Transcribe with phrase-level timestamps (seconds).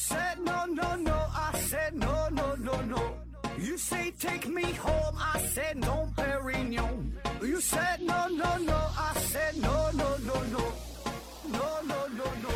[0.00, 3.02] said no no no, I said no no no no.
[3.58, 7.12] You say take me home, I said no, Perignon.
[7.42, 10.64] You said no no no, I said no no no no,
[11.52, 12.50] no no no no.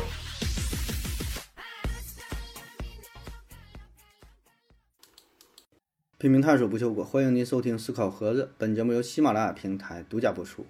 [6.17, 8.51] 拼命探索不求果，欢迎您收听思考盒子。
[8.57, 10.65] 本节目由喜马拉雅平台独家播出。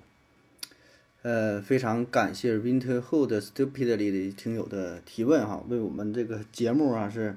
[1.25, 7.36] 呃，非常感谢 Winterhold Stupidly 的听友的提问哈，为我们这个节目啊是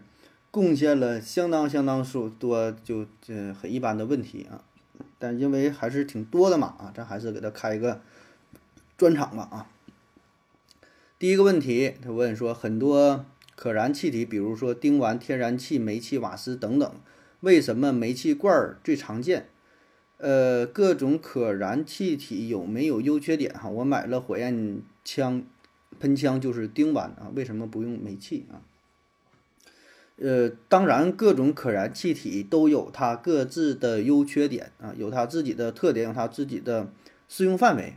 [0.50, 4.60] 贡献了相当相当数多就呃很一般的问题啊，
[5.18, 8.02] 但因为还是挺多的嘛啊，咱还是给他开一个
[8.98, 9.70] 专场吧啊。
[11.18, 13.24] 第一个问题，他问说很多
[13.56, 16.92] 可燃气体，比如说丁烷、天然气、煤气、瓦斯等等。
[17.40, 19.48] 为什么煤气罐儿最常见？
[20.18, 23.54] 呃，各种可燃气体有没有优缺点？
[23.54, 25.42] 哈，我买了火焰枪，
[26.00, 28.62] 喷枪就是丁烷啊，为什么不用煤气啊？
[30.16, 36.92] 呃，当然，各种可燃气体都有它各自的优缺点啊，有它自己的特点，有它自己的
[37.28, 37.94] 适用范围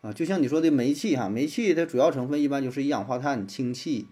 [0.00, 0.10] 啊。
[0.10, 4.06] 就像你说的煤气哈，煤气的主要成分一般就是一氧化碳、氢气。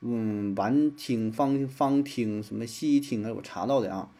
[0.00, 4.10] 嗯，烷烃、芳芳烃、什么烯烃啊，我查到的啊。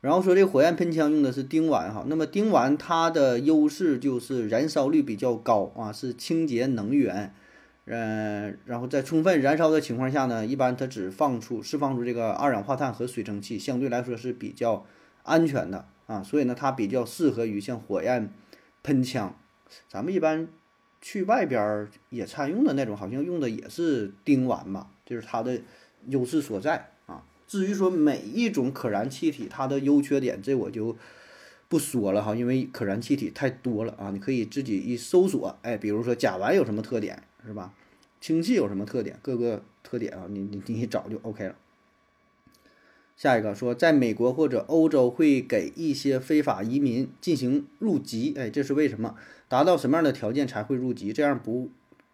[0.00, 7.34] 然后说这火焰喷枪用的是丁烷哈，那么丁烷它的优势就是燃烧率比较高啊，是清洁能源。
[7.86, 14.86] 嗯，然后在充分燃烧的情况下呢，一般它只放出释放出这个二氧化碳和水蒸气，相对来说是比较
[15.24, 16.22] 安全的啊。
[16.22, 18.30] 所以呢，它比较适合于像火焰
[18.82, 19.34] 喷枪。
[19.88, 20.46] 咱们一般
[21.00, 24.88] 去外边野餐用的那种，好像用的也是丁烷吧。
[25.04, 25.60] 就是它的
[26.06, 26.92] 优势所在。
[27.50, 30.96] 至于说每一种可燃气体它的优缺点，这我就
[31.68, 34.12] 不说了哈，因为可燃气体太多了啊。
[34.12, 37.74] 你可以自己一搜索，哎，比如说甲烷有什么特点是吧？
[38.20, 39.18] 氢气有什么特点？
[39.20, 41.56] 各个特点啊，你你你一找就 OK 了。
[43.16, 49.16] 下一个说，在美国或者欧洲会给一些非法移民进行入籍，哎，这是为什么？
[49.48, 51.12] 达到什么样的条件才会入籍？
[51.12, 51.68] 这样不，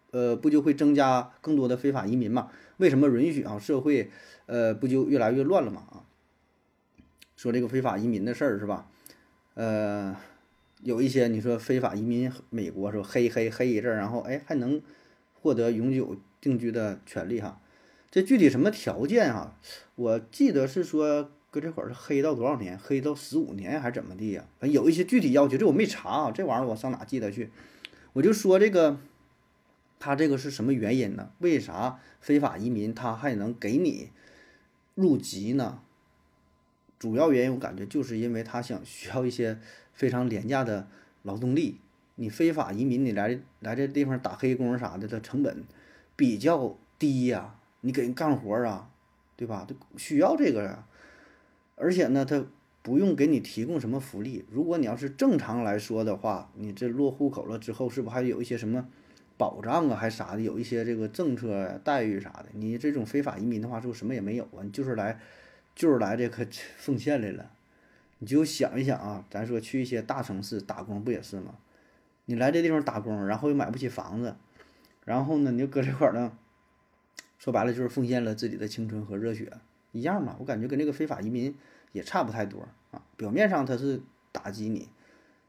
[0.09, 2.49] 呃，不就会增加更多的非法移民嘛？
[2.77, 3.59] 为什么允许啊？
[3.59, 4.09] 社会，
[4.47, 5.83] 呃，不就越来越乱了嘛？
[5.91, 6.03] 啊，
[7.35, 8.89] 说这个非法移民的事儿是吧？
[9.53, 10.15] 呃，
[10.81, 14.81] 有一些你说非法移民美国说黑黑黑一阵，然后哎还能
[15.33, 17.61] 获得永久定居的权利哈？
[18.09, 19.55] 这具体什么条件哈？
[19.95, 22.79] 我记得是说搁这会儿是黑到多少年？
[22.79, 24.45] 黑到十五年还是怎么地呀？
[24.59, 27.51] 反正有一些具体要求，这我没查啊，这玩意儿我上哪记得去？
[28.13, 28.97] 我就说这个。
[29.99, 31.31] 他这个是什么原因呢？
[31.39, 34.11] 为啥非法移民他还能给你
[34.97, 35.79] 入籍呢？
[36.97, 39.59] 主要原因我感觉就是因为他想需要一些
[39.93, 40.87] 非常廉价的
[41.21, 41.79] 劳动力。
[42.15, 45.63] 你非法移民，你来来这地方打黑工啥的，它成本
[46.15, 47.59] 比较低呀。
[47.81, 48.89] 你给人干活啊，
[49.35, 49.67] 对吧？
[49.69, 50.87] 他需要这个呀。
[51.75, 52.43] 而且呢，他
[52.81, 54.45] 不用给你提供什么福利。
[54.49, 58.89] 如果你要是正常来说的话，你这落户口了之后，是不是还有一些什么？
[59.37, 62.47] 保障啊，还啥的，有一些这个政策待遇啥的。
[62.53, 64.63] 你这种非法移民的话，就什么也没有啊？
[64.63, 65.19] 你就是来，
[65.75, 67.51] 就是来这个奉献来了。
[68.19, 71.55] 你就想一想啊，咱说去一些大城市打工不也是吗？
[72.25, 74.35] 你来这地方打工，然后又买不起房子，
[75.05, 76.35] 然后呢，你就搁这块儿呢，
[77.37, 79.53] 说白了就是奉献了自己的青春和热血，
[79.91, 80.35] 一样嘛。
[80.39, 81.55] 我感觉跟这个非法移民
[81.91, 83.03] 也差不太多啊。
[83.15, 84.89] 表面上他是打击你，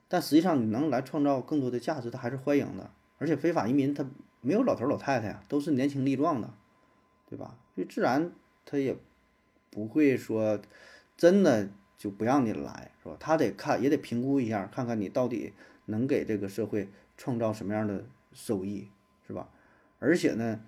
[0.06, 2.90] 但实际上你能来创造更多的价值，他还是欢迎的。
[3.18, 4.06] 而且非法移民他
[4.40, 6.54] 没有老头老太太呀，都是年轻力壮的，
[7.28, 7.58] 对吧？
[7.74, 8.32] 所以自然
[8.64, 8.96] 他也
[9.70, 10.60] 不会说
[11.16, 13.16] 真的就不让你来，是吧？
[13.18, 15.52] 他得看也得评估一下，看看你到底
[15.86, 18.88] 能给这个社会创造什么样的收益，
[19.26, 19.48] 是吧？
[19.98, 20.60] 而且呢，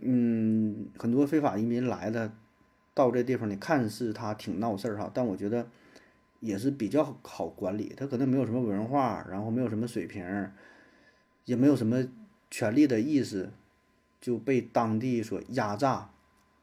[0.00, 2.32] 嗯，很多非法移民来的
[2.94, 5.66] 到这地方，你看似他挺闹事儿哈，但我觉得
[6.38, 7.92] 也是比较好管理。
[7.96, 10.24] 他可能没有什么文化，然后没有什么水平。
[11.50, 12.06] 也没有什么
[12.48, 13.50] 权利的意思，
[14.20, 16.08] 就被当地所压榨、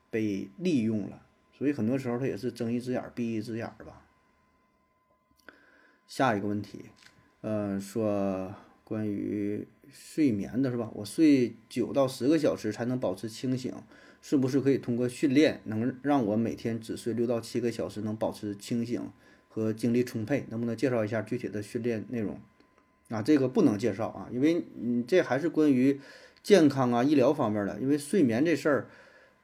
[0.10, 4.06] 被利用了，所以很多时候他也是睁一只眼闭一只眼吧。
[6.08, 6.86] 下一个问题，
[7.42, 8.56] 呃，说
[8.86, 10.90] 关于睡眠的是吧？
[10.94, 13.74] 我睡九到十个小时才能保持清醒，
[14.22, 19.12] 是不是可以通过训练能让我每天只睡六到七个小时能保持清醒
[19.50, 20.46] 和精力充沛？
[20.50, 22.40] 能不能介绍一下具体的训练内容？
[23.10, 26.00] 啊，这个不能介绍啊，因为你这还是关于
[26.44, 27.80] 健康啊、医疗方面的。
[27.80, 28.90] 因为睡眠这事儿，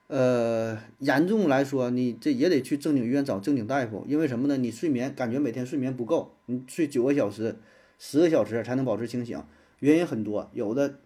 [0.07, 4.05] 呃，严重来说，你这也得去正经医院找正经大夫。
[4.07, 4.57] 因为什么呢？
[4.57, 7.55] 你睡眠感觉每天睡眠不够，你睡九个小时、
[7.97, 9.41] 十个小时才能保持清醒，
[9.79, 10.49] 原因很多。
[10.51, 10.99] 有的，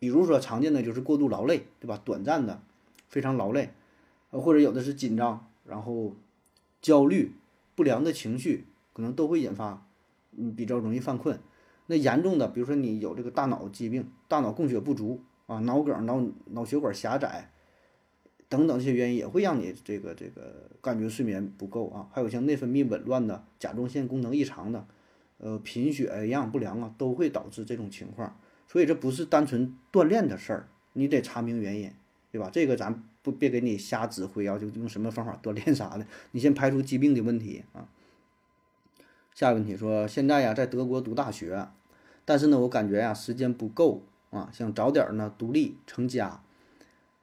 [0.00, 2.02] 比如说常见的就是过度劳累，对吧？
[2.04, 2.60] 短暂的
[3.08, 3.70] 非常劳累，
[4.30, 6.16] 或者有的是紧张，然后
[6.82, 7.32] 焦虑、
[7.76, 9.86] 不良的情绪，可能都会引发，
[10.36, 11.38] 嗯，比较容易犯困。
[11.86, 17.50] 那严重的，比如说你有这个大脑疾病、大脑供血不足啊、脑梗、脑脑血管狭窄
[18.48, 22.08] 等等这些原因，也会让你这个这个感觉睡眠不够啊。
[22.12, 24.86] 还有像内分泌紊乱的、甲状腺功能异常的，
[25.38, 28.36] 呃，贫血、营养不良啊，都会导致这种情况。
[28.68, 31.90] 所以这不是单纯锻炼的事儿，你得查明原因，
[32.32, 32.50] 对吧？
[32.52, 37.88] 这个咱不别给你瞎指挥啊，就用什么方法锻炼啥的，你先排除疾病的问题啊。
[39.36, 41.68] 下一个问题说，现在呀在德国读大学，
[42.24, 44.00] 但是呢我感觉呀时间不够
[44.30, 46.42] 啊，想早点呢独立成家，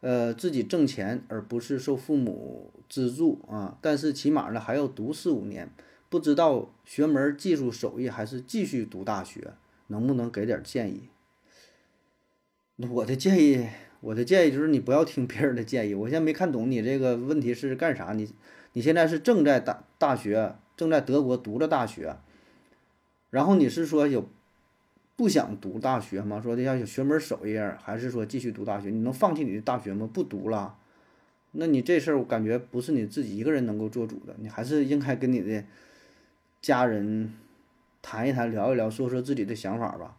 [0.01, 5.71] 呃自己挣钱而不是受父母资助啊，但是起码呢还要读四五年，
[6.07, 9.53] 不知道学门技术手艺还是继续读大学，
[9.87, 11.09] 能不能给点建议？
[12.77, 13.67] 我的建议，
[14.01, 15.95] 我的建议就是你不要听别人的建议。
[15.95, 18.13] 我现在没看懂你这个问题是干啥？
[18.13, 18.31] 你
[18.73, 22.15] 你现在是正在大大学，正在德国读着大学，
[23.29, 24.27] 然后你是说有
[25.15, 26.41] 不想读大学吗？
[26.41, 28.89] 说的要有学门手艺，还是说继续读大学？
[28.89, 30.09] 你能放弃你的大学吗？
[30.11, 30.77] 不读了？
[31.51, 35.63] 那你这事儿我感觉不是你自己一个人能够做主的，你还是应该跟你的
[36.61, 37.33] 家人
[38.01, 40.17] 谈一谈，聊一聊，说说自己的想法吧。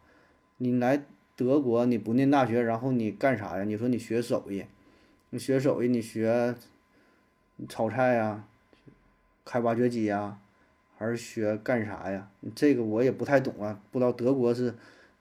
[0.57, 1.03] 你来。
[1.37, 3.65] 德国你不念大学，然后你干啥呀？
[3.65, 4.63] 你说你学手艺，
[5.31, 6.55] 你学手艺，你学
[7.67, 8.45] 炒菜呀，
[9.43, 10.39] 开挖掘机呀，
[10.97, 12.29] 还是学干啥呀？
[12.55, 14.73] 这个我也不太懂啊，不知道德国是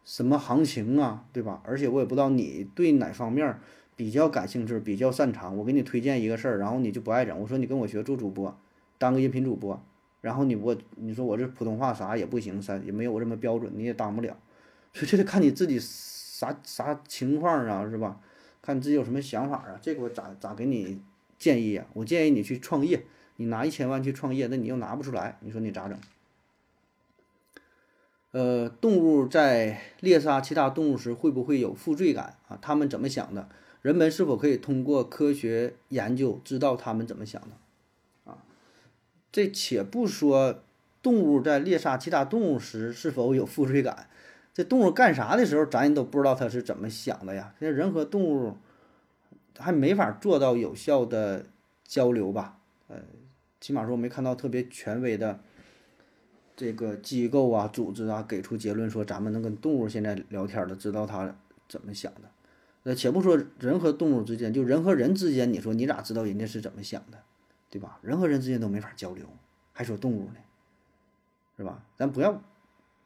[0.04, 1.60] 什么行情啊，对吧？
[1.64, 3.58] 而且我也不知道你对哪方面
[3.96, 5.56] 比较感兴趣，比较擅长。
[5.56, 7.38] 我给你推荐一个事儿，然后你就不爱整。
[7.38, 8.56] 我说你跟我学做主播，
[8.98, 9.82] 当个音频主播，
[10.20, 14.36] 然后你我你说我这普通话啥也不行，啥也没有我这么标准，你也当不了。
[14.92, 18.20] 所以这得看你自己啥啥情况啊，是吧？
[18.62, 19.78] 看你自己有什么想法啊？
[19.82, 21.00] 这个我咋咋给你
[21.38, 21.86] 建议啊？
[21.94, 23.04] 我建议你去创业，
[23.36, 25.98] 你拿一千万去创业，那你又拿不出来，你说你咋整？
[28.32, 32.58] 呃，动物在猎杀其他动物时会不会有负罪感啊？
[32.60, 33.48] 他们怎么想的？
[33.82, 38.30] 人们是否可以通过科学研究知道他们怎么想的？
[38.32, 38.38] 啊，
[39.30, 40.62] 这且不说
[41.02, 44.08] 动物在猎杀其他动物时是否有负罪感。
[44.52, 47.54] 这动物干啥的时候，咱都不知道它是怎么想的呀。
[47.58, 48.56] 现在人和动物
[49.58, 51.46] 还没法做到有效的
[51.84, 52.58] 交流吧？
[52.88, 52.96] 呃，
[53.64, 55.40] 起码说我没看到特别权威的
[56.54, 61.34] 这个机构啊、组织啊给出结论说咱们能跟动物现在聊天的，知道它
[61.66, 62.30] 怎么想的。
[62.82, 67.22] 那且不说人和动物之间，就人和人之间，你说你咋知道人家是怎么想的，
[67.70, 67.98] 对吧？
[68.02, 69.26] 人和人之间都没法交流，
[69.72, 70.36] 还说动物呢，
[71.56, 71.86] 是吧？
[71.96, 72.42] 咱不要。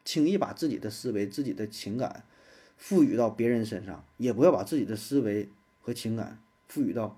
[0.05, 2.25] 轻易把自己的思维、自己的情感
[2.77, 5.49] 赋予到别人身上，也不要把自己的思维
[5.81, 7.17] 和情感赋予到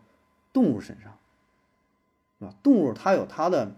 [0.53, 1.17] 动物身上，
[2.41, 2.55] 啊？
[2.63, 3.77] 动物它有它的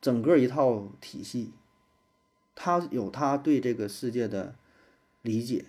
[0.00, 1.52] 整个一套体系，
[2.54, 4.54] 它有它对这个世界的
[5.22, 5.66] 理解，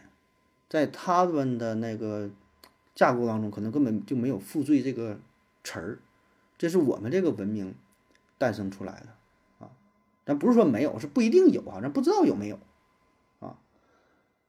[0.68, 2.30] 在他们的那个
[2.96, 5.20] 架构当中，可能根本就没有“负罪”这个
[5.64, 6.00] 词儿，
[6.58, 7.76] 这是我们这个文明
[8.38, 9.08] 诞生出来的。
[10.26, 12.60] 咱不是说没有，是不一定有啊，咱不知道有没有，
[13.40, 13.58] 啊，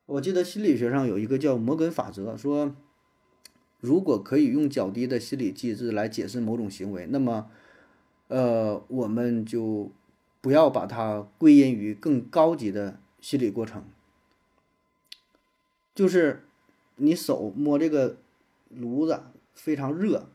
[0.07, 2.75] 我记得心理学上有一个叫摩根法则，说
[3.81, 7.51] 如果可以用较低的心理机制来解释某种行为，那么，
[8.29, 9.91] 呃，我们就
[10.41, 13.85] 不要把它归因于更高级的心理过程，
[15.95, 16.45] 就是
[16.97, 18.17] 你手摸这个
[18.69, 19.21] 炉子
[19.55, 20.29] 非常热，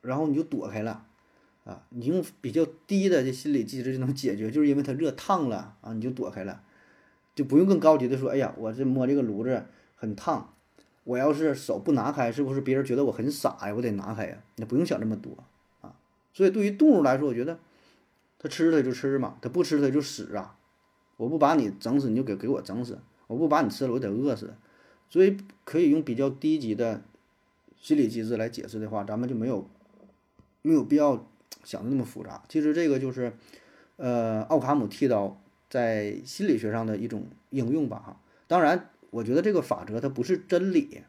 [0.00, 1.06] 然后你就躲开了。
[1.64, 6.60] 啊，你用比较低的这心理机制就能解决，就是因为它热烫了啊，你就躲开了，
[7.36, 10.51] 就不用更高级的说，哎呀，我这摸这个炉子很烫，
[11.04, 13.74] 我要是手不拿开，是不是别人觉得我很傻呀？
[13.74, 15.36] 我得拿开呀，你不用想这么多
[15.80, 15.94] 啊。
[16.32, 17.58] 所以对于动物来说，我觉得
[18.38, 20.56] 它吃它就吃嘛，它不吃它就死啊。
[21.16, 24.54] 我不把你整死，你就给给我整死；我不把你吃了，我得饿死。
[25.08, 27.02] 所以可以用比较低级的
[27.80, 29.68] 心理机制来解释的话，咱们就没有
[30.62, 31.26] 没有必要。
[31.64, 33.32] 想的那么复杂，其实这个就是，
[33.94, 35.40] 呃，奥卡姆剃刀
[35.70, 38.20] 在心理学上的一种应用吧，哈。
[38.48, 41.02] 当然，我觉得这个法则它不是真理，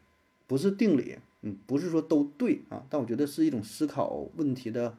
[0.46, 2.84] 不是定理，嗯，不是说都对啊。
[2.90, 4.96] 但我觉得是一种思考问题的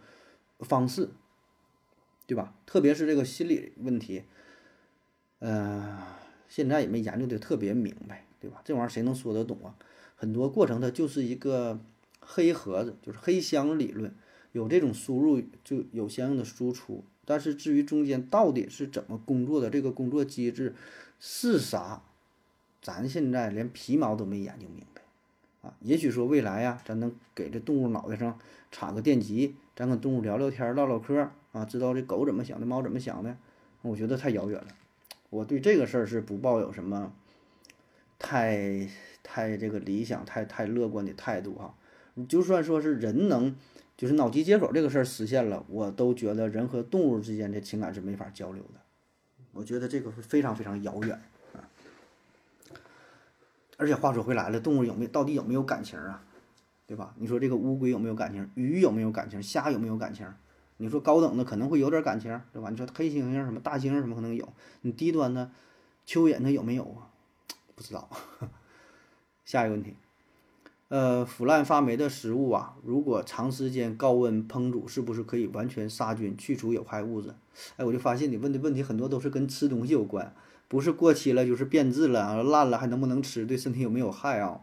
[0.59, 1.09] 方式，
[2.25, 2.55] 对吧？
[2.65, 4.23] 特别是这个心理问题，
[5.37, 6.03] 呃，
[6.49, 8.61] 现在也没研究的特别明白，对吧？
[8.65, 9.75] 这玩意儿谁能说得懂啊？
[10.15, 11.79] 很多过程它就是一个
[12.19, 14.13] 黑盒子，就是黑箱理论。
[14.51, 20.73] 有这种输入就有相应的输出，但是至于中间到底是怎么工作的，这个工作机制
[21.19, 22.01] 是啥，
[22.85, 25.01] 咱现在连皮毛都没研究明白
[25.67, 25.73] 啊。
[25.81, 28.37] 也许说未来呀，咱能给这动物脑袋上
[28.71, 33.35] 插个电极，咱跟动物聊聊天、唠唠嗑啊，知道这狗怎么想的，猫怎么想的。
[33.81, 34.67] 我觉得太遥远了，
[35.31, 37.11] 我对这个事儿是不抱有什么
[38.19, 38.87] 太
[39.23, 41.73] 太这个理想、太太乐观的态度哈。
[42.13, 43.55] 你就算说是人能
[43.97, 48.79] 就是脑机接口这个事儿实现了，我都觉得人和动物之间的情感是没法交流的。
[49.53, 51.19] 我觉得这个是非常非常遥远。
[53.77, 56.23] 而且话说回来了，动物有没有到底有没有感情啊？
[56.87, 57.13] 对吧？
[57.17, 58.49] 你说这个乌龟有没有感情？
[58.53, 59.41] 鱼有没有感情？
[59.41, 60.27] 虾有没有感情？
[60.77, 62.69] 你说高等的可能会有点感情，对吧？
[62.69, 64.47] 你说黑猩猩什么大猩猩什么可能有？
[64.81, 65.49] 你低端的
[66.05, 67.09] 蚯蚓它有没有啊？
[67.75, 68.09] 不知道。
[69.45, 69.95] 下一个问题。
[70.89, 77.33] 呃，腐烂发霉的食物啊，如果长时间高温烹煮，是不是可以完全杀菌、去除有害物质？
[77.77, 80.35] 哎，我就发现你问的问题很多都是跟吃东西有关，
[80.67, 84.61] 不是过期了就是变质了、烂了还能不能吃，对身体有没有害啊？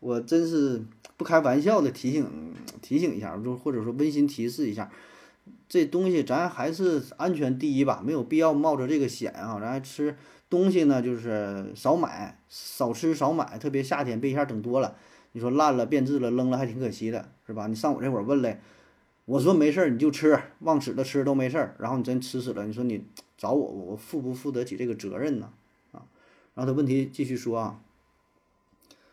[0.00, 0.82] 我真是
[1.16, 2.26] 不开玩笑的提醒
[2.82, 4.90] 提醒一下，就或者说温馨提示一下，
[5.68, 9.58] 这东西咱还是安全第一吧，没有必要冒着这个险啊。
[9.60, 10.16] 咱吃
[10.50, 14.96] 东西呢，就是少买、少吃、少买，特别夏天别一下整多了。
[15.32, 17.66] 你说烂了变质了扔了还挺可惜的，是吧？
[17.66, 18.60] 你上我这会儿问来，
[19.26, 21.76] 我说没事儿你就吃，往死了吃都没事儿。
[21.78, 23.04] 然后你真吃死了，你说你
[23.38, 25.50] 找我，我负不负得起这个责任呢？
[25.92, 26.04] 啊？
[26.54, 27.80] 然后他问题继续说啊，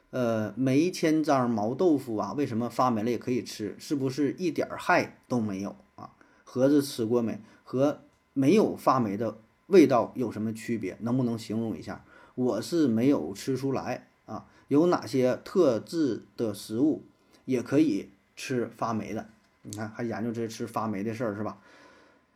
[0.10, 3.76] 呃，梅千张毛豆腐啊，为什么发霉了也可以吃？
[3.80, 6.12] 是不是一点害都没有啊？
[6.44, 7.40] 盒子吃过没？
[7.64, 8.02] 和
[8.34, 9.38] 没有发霉的
[9.68, 10.98] 味道有什么区别？
[11.00, 12.04] 能不能形容一下？
[12.36, 14.10] 我是没有吃出来。
[14.26, 17.04] 啊，有哪些特制的食物
[17.46, 19.30] 也可以吃发霉的？
[19.64, 21.58] 你看，还研究这吃发霉的事儿是吧？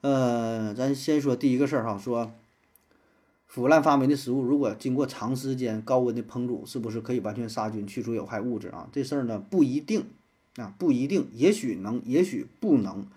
[0.02, 2.32] 呃，咱先说第一个事儿哈，说
[3.48, 8.88] 腐烂发霉的食物，如果经过长时间高温的烹煮，是不是可以完全杀菌、去除有害物质啊？
[8.92, 10.06] 这事儿呢不一定
[10.58, 13.08] 啊，不一定，也许能，也许不能，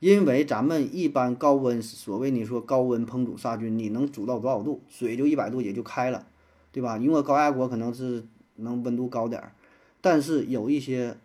[0.00, 4.82] 因为咱们一般高温，所谓你说高温烹煮杀菌，你能煮到多少度？
[4.90, 6.26] 水就一百度也就开了。
[6.72, 6.98] 对吧？
[6.98, 8.24] 因为高压锅可能是
[8.56, 9.52] 能温度高点儿，
[10.00, 11.16] 但是有一些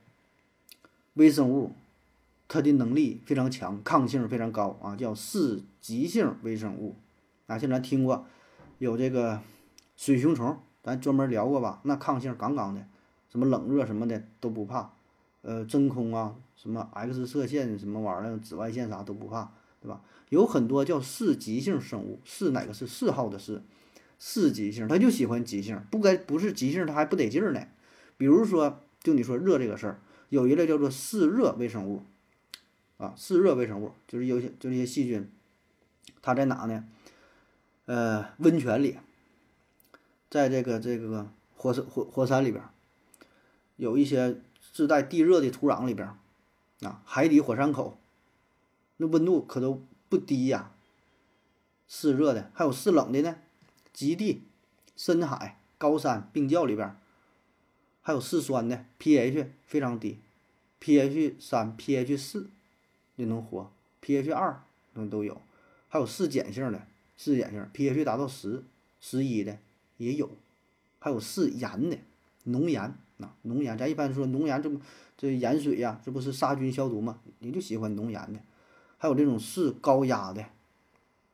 [1.16, 1.72] 微生物，
[2.50, 6.98] 它的能力非常强，抗性非常高啊，叫四极性微生物
[7.48, 7.58] 啊。
[7.58, 8.26] 像咱听过
[8.80, 9.40] 有这个
[9.96, 11.80] 水熊虫，咱专门聊过吧？
[11.84, 12.86] 那抗性杠杠的，
[13.30, 14.92] 什么冷热什么的都不怕，
[15.44, 20.02] 呃，真空啊，什么 X 射线什么玩意儿，紫外线啥都不怕，对吧？
[20.30, 23.62] 有很多叫四极性生物，嗜哪个是四号的四？
[24.18, 27.62] 四极性，他就喜欢极性，不该不是极性，他还不得劲儿呢。
[28.18, 32.04] 比如说，就你说热这个事儿，有一类叫做嗜热微生物，
[33.00, 35.32] 啊，嗜热微生物就是有些就那些细菌，
[36.22, 36.86] 它在哪呢？
[37.86, 39.00] 呃，温泉里，
[40.30, 42.62] 在这个这个火山火火山里边，
[43.78, 44.42] 有一些
[44.74, 46.08] 自带地热的土壤里边，
[46.82, 47.98] 啊，海底火山口，
[48.98, 50.74] 那温度可都不低呀。
[51.88, 53.38] 嗜热的，还有嗜冷的呢。
[53.94, 54.44] 极地、
[54.96, 56.96] 深海、高山、冰窖里边，
[58.02, 60.20] 还有嗜酸的，pH 非常低
[60.80, 62.50] ，pH 三、pH 四
[63.20, 63.70] 就能活
[64.02, 65.42] ，pH 二那都有，
[65.90, 66.82] 还有嗜碱性的，
[67.18, 68.64] 嗜碱性 pH 达到十、
[69.02, 69.58] 十一的
[69.98, 70.32] 也有，
[71.00, 71.98] 还有嗜盐的，
[72.46, 72.82] 浓盐
[73.20, 74.80] 啊，浓盐，咱一般说浓盐，这不
[75.18, 77.20] 这盐水呀，这不是杀菌消毒吗？
[77.40, 78.40] 你就喜欢浓盐的，
[78.98, 80.42] 还有这种嗜高压的，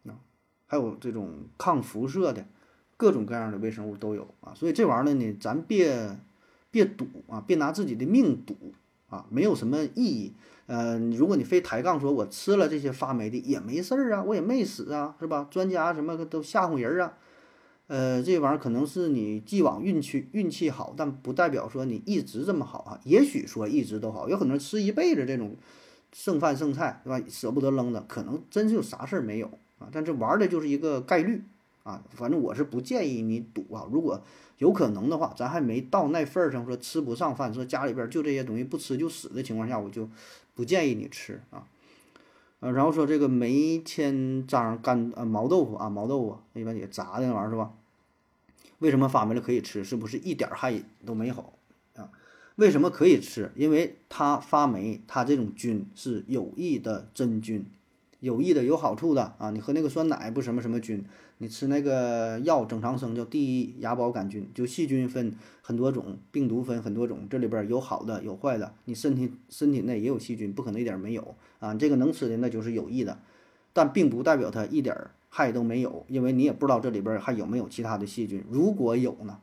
[0.07, 0.17] 啊，
[0.65, 2.45] 还有这种抗辐射的。
[2.97, 6.17] 各种各样的微生物都有啊，所以这玩意儿呢，咱别
[6.71, 8.55] 别赌啊，别拿自己的命赌
[9.15, 10.33] 啊，没有什么意义。
[10.67, 15.47] 呃，如果你非抬杠说我吃了这些发霉的也没事儿啊，我也没死啊，是吧？
[15.49, 17.13] 专家什么都吓唬人啊。
[17.87, 22.99] 呃，这玩意儿可能是你既往运气运气好，但不代表说你一直这么好啊。
[23.03, 25.55] 也许说一直都好，有可能吃一辈子这种
[26.11, 27.23] 剩饭剩菜，对吧？
[27.29, 29.87] 舍不得扔的，可能真就啥事儿没有啊。
[29.91, 31.43] 但这玩的就是一个概率。
[31.85, 33.87] 啊，反正我是不建议你赌啊。
[33.91, 34.19] 如果
[34.57, 40.09] 有可能的话，咱还没到那份儿上，说吃不上饭，说家里边就这些东西不吃就死的情况下，我就
[40.55, 41.67] 不建议你吃啊。
[42.61, 47.71] 呃，然后说这个梅千张干呃毛豆腐啊，毛豆腐一般也炸的那玩意儿是吧？
[48.79, 49.83] 为什么发霉了可以吃？
[49.83, 51.53] 是不是一点害都没有
[51.95, 52.09] 啊？
[52.55, 53.51] 为什么可以吃？
[53.55, 57.65] 因为它发霉，它这种菌是有益的真菌，
[58.19, 59.49] 有益的有好处的啊。
[59.51, 61.03] 你喝那个酸奶不什么什么菌？
[61.39, 68.73] 你吃那个药整长生叫第一芽孢杆菌，就细菌分很多种，病毒分很多种，这里边有好的有坏的。
[68.85, 71.73] 你身体身体内也有细菌，不可能一点没有啊。
[71.75, 73.19] 这个能吃的那就是有益的，
[73.73, 74.95] 但并不代表它一点
[75.29, 78.41] 害都没有，因为你也不知道这里边还有没有其他的细菌。
[78.49, 79.39] 如果有呢，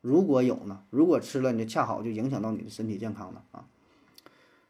[0.00, 0.80] 如果有呢？
[0.88, 3.66] 如果吃了，你就恰好就影响到你的身体健康了啊。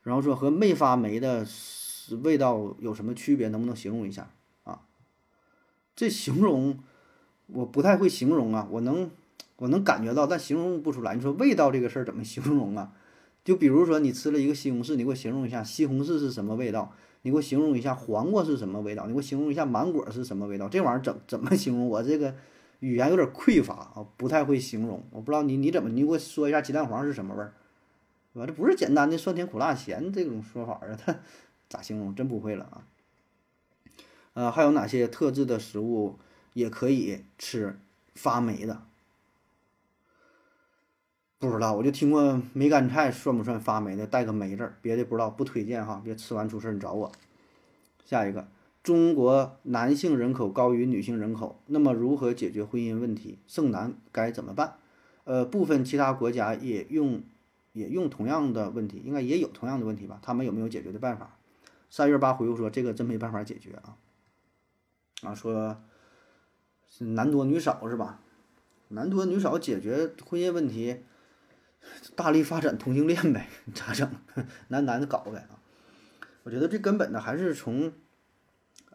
[0.03, 1.45] 然后说和没发霉的
[2.17, 3.49] 味道有什么区别？
[3.49, 4.31] 能不能形容一下
[4.65, 4.83] 啊？
[5.95, 6.79] 这形容
[7.47, 9.11] 我不太会形容啊，我能
[9.57, 11.15] 我能感觉到，但形容不出来。
[11.15, 12.93] 你说味道这个事儿怎么形容啊？
[13.45, 16.93] 就比如说你吃了一个西红柿，你给我形容一下西红柿是什么味道？
[17.23, 19.07] 你给我形容一下黄瓜是什么味道？
[19.07, 20.69] 你给我形容一下芒果是什么味道？
[20.69, 21.89] 这玩意儿怎怎么形容？
[21.89, 22.35] 我这个
[22.81, 25.03] 语言有点匮乏啊，不太会形容。
[25.11, 27.55] 我不知道你你怎么，你给我说一下鸡蛋黄是什么味儿？
[28.35, 28.47] 对吧？
[28.47, 31.19] 这不是简单的酸甜苦辣咸这种说法啊，它
[31.69, 32.15] 咋形容？
[32.15, 32.87] 真不会了啊。
[34.35, 36.19] 呃，还有哪些特制的食物
[36.55, 37.79] 也可以吃
[38.15, 38.83] 发霉的？
[41.39, 44.07] 不知道，我就听过梅干菜算不算发霉的？
[44.07, 46.01] 带个霉字儿，别的不知道，不推荐哈。
[46.05, 47.13] 别吃完出事儿你找我。
[48.05, 48.49] 下一个，
[48.83, 53.39] 中国男性人口高于女性人口，那么如何解决婚姻问题？
[53.47, 54.77] 剩男该怎么办？
[55.25, 57.23] 呃，部分其他国家也用。
[57.75, 60.19] 也用同样的问题，应该也有同样的问题吧？
[60.21, 61.38] 他们有没有解决的办法？
[61.91, 63.97] 三月八回复说：“这个真没办法解决啊！”
[65.23, 65.83] 啊，说
[66.87, 68.21] 是男多女少是吧？
[68.89, 71.03] 男多女少解决婚姻问题，
[72.15, 73.49] 大力发展同性恋呗？
[73.75, 74.11] 咋整？
[74.69, 75.61] 男男的搞呗啊！
[76.45, 77.93] 我觉得最根本的还是从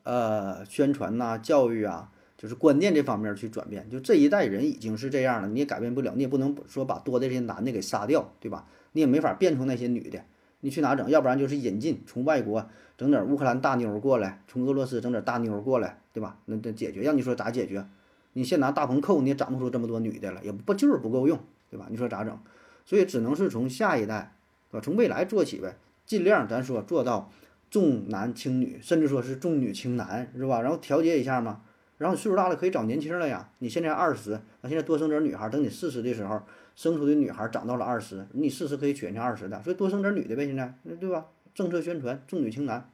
[0.04, 3.90] 呃宣传呐、教育啊，就是观念这方面去转变。
[3.90, 8.68] 就这一代人已经是这样了，你也改变不了，你也不能说把多的这些男的给杀掉，对吧？
[8.94, 10.24] 你也没法变出那些女的，
[10.64, 11.10] 你去哪整？
[11.10, 12.66] 要不然就是引进，从外国
[12.98, 16.38] 整点乌克兰大妞过来，从俄罗斯整点大妞过来，对吧？
[16.46, 17.86] 那那解决，让你说咋解决？
[18.32, 21.38] 你现拿大棚扣，你也长不出这么多女的了，也不就是不够用，
[21.70, 21.88] 对吧？
[21.90, 22.40] 你说咋整？
[22.86, 24.34] 所以只能是从下一代，
[24.72, 24.82] 对吧？
[24.82, 27.30] 从未来做起呗，尽量咱说做到
[27.70, 30.62] 重男轻女，甚至说是重女轻男，是吧？
[30.62, 31.62] 然后调节一下嘛。
[31.98, 33.50] 然后岁数大了可以找年轻了呀。
[33.60, 36.42] 你现在二十，那现在多生点女孩，等你四十的时候。
[36.76, 41.28] 生出的女孩长到了二十，你试试可以娶人家二十的，所以多生点女的呗，现在那对吧？
[41.54, 42.90] 政策宣传重女轻男，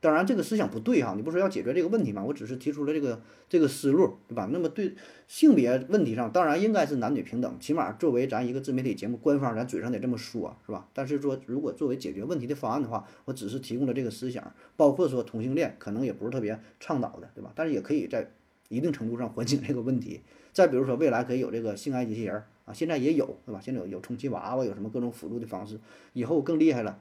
[0.00, 2.24] 当然这个思想不对哈，你不说要解决这个问题吗？
[2.24, 4.48] 我只是提出了这个这个思路，对吧？
[4.50, 4.94] 那么对
[5.28, 10.88] 性别问题上，当然应该是男女平等，起码作为咱一个自媒体节目，官方咱嘴上得这么说，是吧？
[10.92, 17.52] 但是说如果作为解决问题的方案的话，我只是提供了这个思想，包括说同性恋可能也不是特别倡导的，对吧？
[17.54, 18.28] 但是也可以在
[18.68, 20.20] 一定程度上缓解这个问题。
[20.52, 22.46] 再比如说未来可以有这个性爱机器人儿。
[22.72, 23.60] 现在也有，对吧？
[23.60, 25.78] 现在有有充气娃娃，有什么各种辅助的方式？
[26.12, 26.98] 以后更厉害了，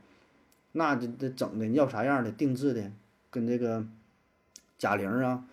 [0.74, 2.92] 那这这整的要啥样的定制的，
[3.30, 3.86] 跟这个
[4.78, 5.46] 贾玲啊，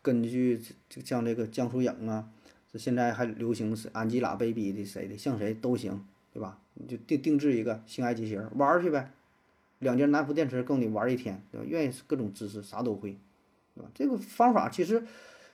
[0.00, 2.28] 根据这这像这个江疏影啊，
[2.72, 6.58] 这现在还流行是安吉拉 baby 的谁的，像谁都行，对吧？
[6.74, 9.10] 你就定定制一个性爱机器人玩去呗，
[9.80, 11.66] 两节南孚电池够你玩一天，对吧？
[11.68, 13.18] 愿意各种姿势啥都会，
[13.74, 13.90] 对吧？
[13.94, 15.04] 这个方法其实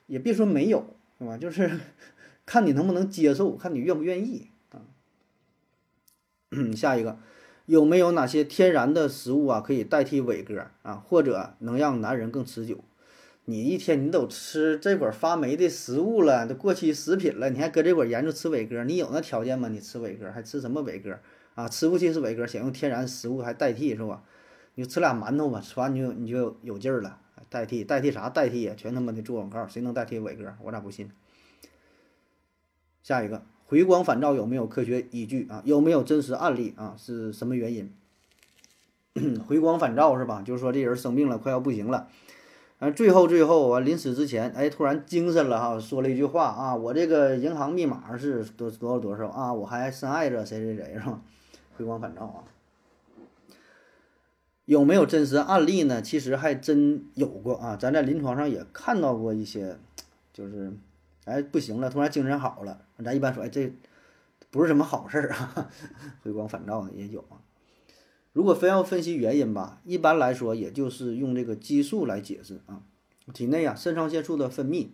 [0.06, 0.84] 也别说没有，
[1.18, 1.36] 对吧？
[1.36, 1.80] 就是。
[2.48, 4.80] 看你能不能接受，看你愿不愿意啊。
[6.74, 7.18] 下一个，
[7.66, 12.82] 有没有哪些天然的食物啊，可以代替伟哥啊，或者能让男人更持久？
[13.44, 18.82] 你一天你都吃这会儿发霉的食物了，都过期食品了，你还搁这会研究吃伟哥？
[18.84, 19.68] 你有那条件吗？
[19.68, 21.18] 你吃伟哥还吃什么伟哥
[21.54, 21.68] 啊？
[21.68, 24.22] 吃不起是伟哥，想用天然食物还代替是吧？
[24.74, 27.20] 你就吃俩馒头吧，吃完你就你就有劲儿了。
[27.50, 28.30] 代替代替啥？
[28.30, 30.54] 代替呀，全他妈的做广告，谁能代替伟哥？
[30.62, 31.10] 我咋不信？
[33.08, 35.62] 下一个回光返照有没有科学依据啊？
[35.64, 36.94] 有没有真实案例啊？
[36.98, 37.90] 是什么原因？
[39.48, 40.42] 回光返照是吧？
[40.44, 42.08] 就是说这人生病了，快要不行了，
[42.78, 49.54] 啊，最后最后啊，临死之前，哎，突然精神了哈，说了一句话啊，我这个银行密码是多多少多少啊？
[49.54, 51.22] 我还深爱着谁谁谁是吧？
[51.78, 52.44] 回光返照啊？
[54.66, 56.02] 有没有真实案例呢？
[56.02, 59.78] 其实还真有过啊，咱在临床上也看到过一些，
[60.30, 60.74] 就是。
[61.28, 62.80] 哎，不行了，突然精神好了。
[63.04, 63.72] 咱一般说，哎，这
[64.50, 65.70] 不是什么好事儿啊，
[66.22, 67.38] 回光返照的也有啊。
[68.32, 72.82] 如果非要分析原因吧，一般来说，也就是用这个激素来解释啊。
[73.34, 74.88] 体内啊，肾上腺素的分泌，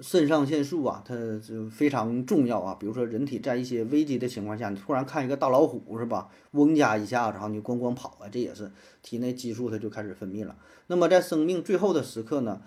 [0.00, 2.76] 肾上腺素啊，它就非常重要啊。
[2.78, 6.28] 比如说，人体在一些危机的情况下，你突然看一个大老虎是吧？
[6.52, 8.70] 嗡加一下，然后你咣咣跑啊，这也是
[9.02, 10.56] 体内激素它就开始分泌了。
[10.88, 12.60] 那么在生命最后的时刻呢？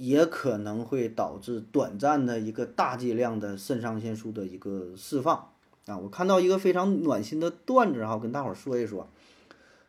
[0.00, 5.50] 也可能会导致短暂的一个大剂量的肾上腺素的一个释放
[5.84, 5.98] 啊！
[5.98, 9.06] 我看到一个非常暖心的段子哈，跟大伙儿说一说，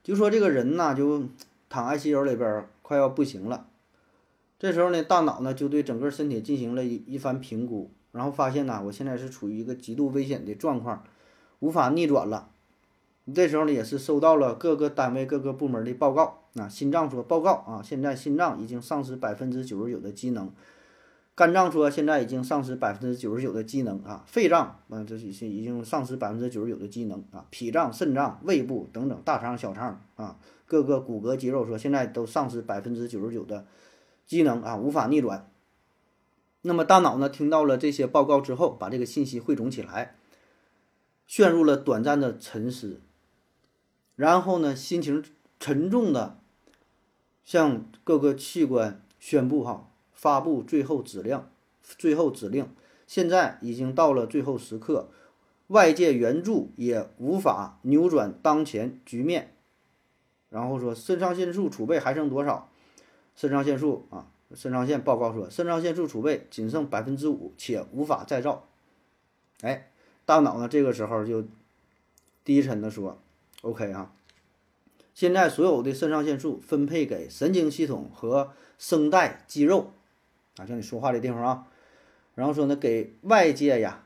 [0.03, 1.23] 就说这个人呢就
[1.69, 3.67] 躺 ICU 里边快要不行了，
[4.59, 11.05] 这时候呢大脑呢就对整个身体进行了一一番评估，然后发现呢我现在是处于一个极度危险的状况，
[11.59, 12.50] 无法逆转了。
[13.33, 16.39] 这时候呢，也是收到了各个单位、各个部门的报告。
[16.55, 20.51] 啊，心脏说报告啊，现在心脏已经丧失百分之九十九的机能，
[21.33, 33.65] 肝脏说现在已经丧失百分之九十九的机能啊，肺脏啊这是已经已经丧失百分之九十九的机能啊，脾脏、肾脏、胃部等等，大肠、小肠啊，各个骨骼肌肉说现在都丧失百分之九十九的
[34.25, 35.49] 机能啊，无法逆转。
[36.63, 40.15] 那么大脑呢，听到了这些报告之后，把这个信息汇总起来，
[41.25, 42.99] 陷入了短暂的沉思，
[44.21, 45.23] 然后呢，心情
[45.59, 46.37] 沉重的
[47.43, 49.87] 向各个器官宣布哈。
[50.13, 51.43] 发布最后指令，
[51.81, 52.69] 最后指令，
[53.07, 55.09] 现在已经到了最后时刻，
[55.69, 59.55] 外界援助也无法扭转当前局面。
[60.51, 62.69] 然后说，肾上腺素储备还剩多少？
[63.35, 68.67] 肾上腺素啊，肾上腺报告说，肾上腺素储备仅剩百分之五，且无法再造。
[69.61, 69.89] 哎，
[70.27, 70.67] 大脑呢？
[70.67, 71.43] 这个时候就
[72.43, 73.19] 低沉的说
[73.61, 74.13] ：“OK 啊，
[75.13, 79.93] 现在所有的肾上腺素分配给神经系统和声带肌肉。”
[80.57, 81.67] 啊，像你说话的地方啊，
[82.35, 84.05] 然后说呢，给外界呀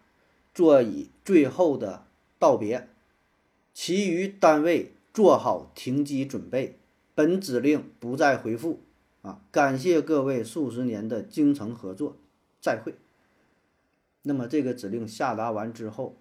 [0.53, 2.05] 做以最后的
[2.37, 2.87] 道别，
[3.73, 6.77] 其余单位做好停机准备，
[7.15, 8.81] 本指令不再回复
[9.23, 12.15] 啊，感谢各位数十年的精诚合作，
[12.61, 12.93] 再会。
[14.21, 16.15] 那么这个指令下达完之后，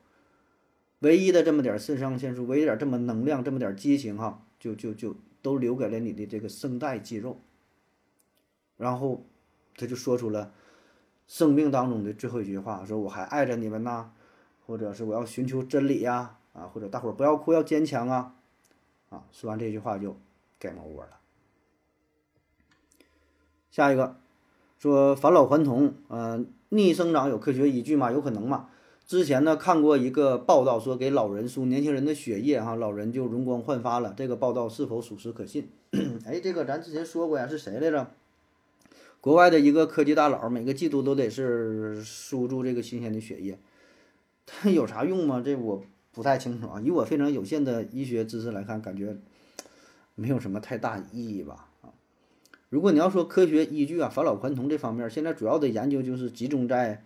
[1.00, 7.40] 唯一的这么点肾上腺素，唯一点这么能量，这么点激情哈，就就就都留给了你的这个声带肌肉，
[8.76, 9.24] 然后。
[9.76, 10.52] 他就说出了
[11.26, 14.12] 生命当中的最后一句话：“说我还爱着你们呐，
[14.64, 18.36] 或者是我要寻求真理呀，啊，或者大伙儿不要哭，要坚强啊，
[19.10, 20.16] 啊。”说完这句话就
[20.60, 21.18] game over 了。
[23.72, 24.16] 下一个
[24.78, 28.12] 说返老还童，呃，逆生长有科学依据吗？
[28.12, 28.68] 有可能吗？
[29.06, 34.14] 之前呢看过一个报道，说给老人输年轻人的血液，哈，老人就容光焕发了。
[34.16, 35.68] 这个报道是否属实可信？
[36.24, 38.10] 哎，这个咱之前说过呀，是谁来着？
[39.20, 43.58] 国外的一个科技大佬，每个季度都得是输注这个新鲜的血液，
[44.46, 45.42] 它 有啥用吗？
[45.44, 46.80] 这我不太清楚啊。
[46.80, 49.16] 以我非常有限的医学知识来看，感觉
[50.14, 51.68] 没有什么太大意义吧。
[51.82, 51.92] 啊，
[52.70, 57.04] 如果你要说科学依据啊，返老还童这方面，现在主要的研究就是集中在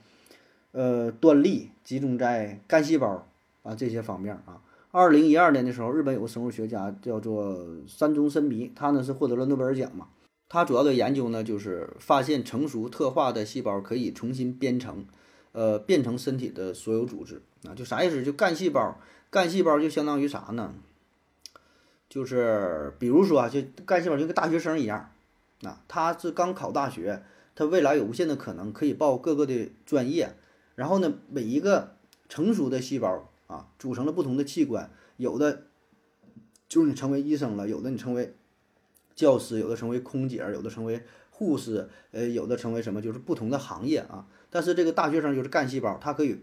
[0.72, 3.26] 呃端粒，集中在干细胞
[3.62, 4.60] 啊这些方面啊。
[4.90, 10.08] 二零一二年的时候，日本有个生物学家叫做山中伸弥，他呢是获得了诺贝尔奖嘛。
[10.48, 15.04] 他主要的研究呢，就是发现成熟特化的细胞可以重新编程，
[15.52, 18.22] 呃，变成身体的所有组织啊，就啥意思？
[18.22, 20.74] 就干细胞，干细胞就相当于啥呢？
[22.08, 25.10] 就是比如说啊，就干细胞就跟大学生一样，
[25.62, 27.22] 啊，他是刚考大学，
[27.54, 30.34] 他未来有无限的可能可以报各个的专业，
[30.78, 31.96] 然后呢，每一个
[32.28, 35.64] 成熟的细胞啊，组成了不同的器官，有的
[36.68, 38.32] 就是你成为医生了，有的你成为。
[39.16, 44.24] 教师有的成为空姐，有的成为护士，呃，有的成为什么，就是不同的行业啊。
[44.48, 46.38] 但是这个大学生就是干细胞，他可以，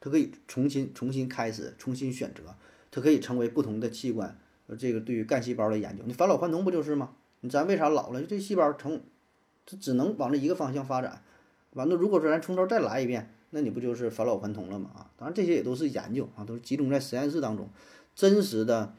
[0.00, 2.56] 他可以重新重新开始，重新选择，
[2.90, 4.36] 他可以成为不同的器官。
[4.76, 7.10] 这个对于干细胞的研究，你返老还童不就是吗？
[7.42, 9.00] 你咱为啥老了，这细胞成，
[9.64, 11.22] 它只能往这一个方向发展。
[11.74, 14.90] 完了，如果说咱从头再来一遍，那你不就是返老还童了吗？
[14.94, 17.70] 啊，当然这些也都是研究啊，都是集中在实验室当中，
[18.14, 18.92] 真实的。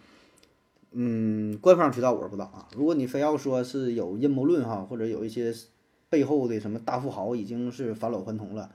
[0.90, 2.68] 嗯，官方渠道我是不知道啊。
[2.76, 5.54] 如果你非要说是有阴谋论哈，或者有一些
[6.10, 8.72] 背后的什么大富豪已经是返老还童了，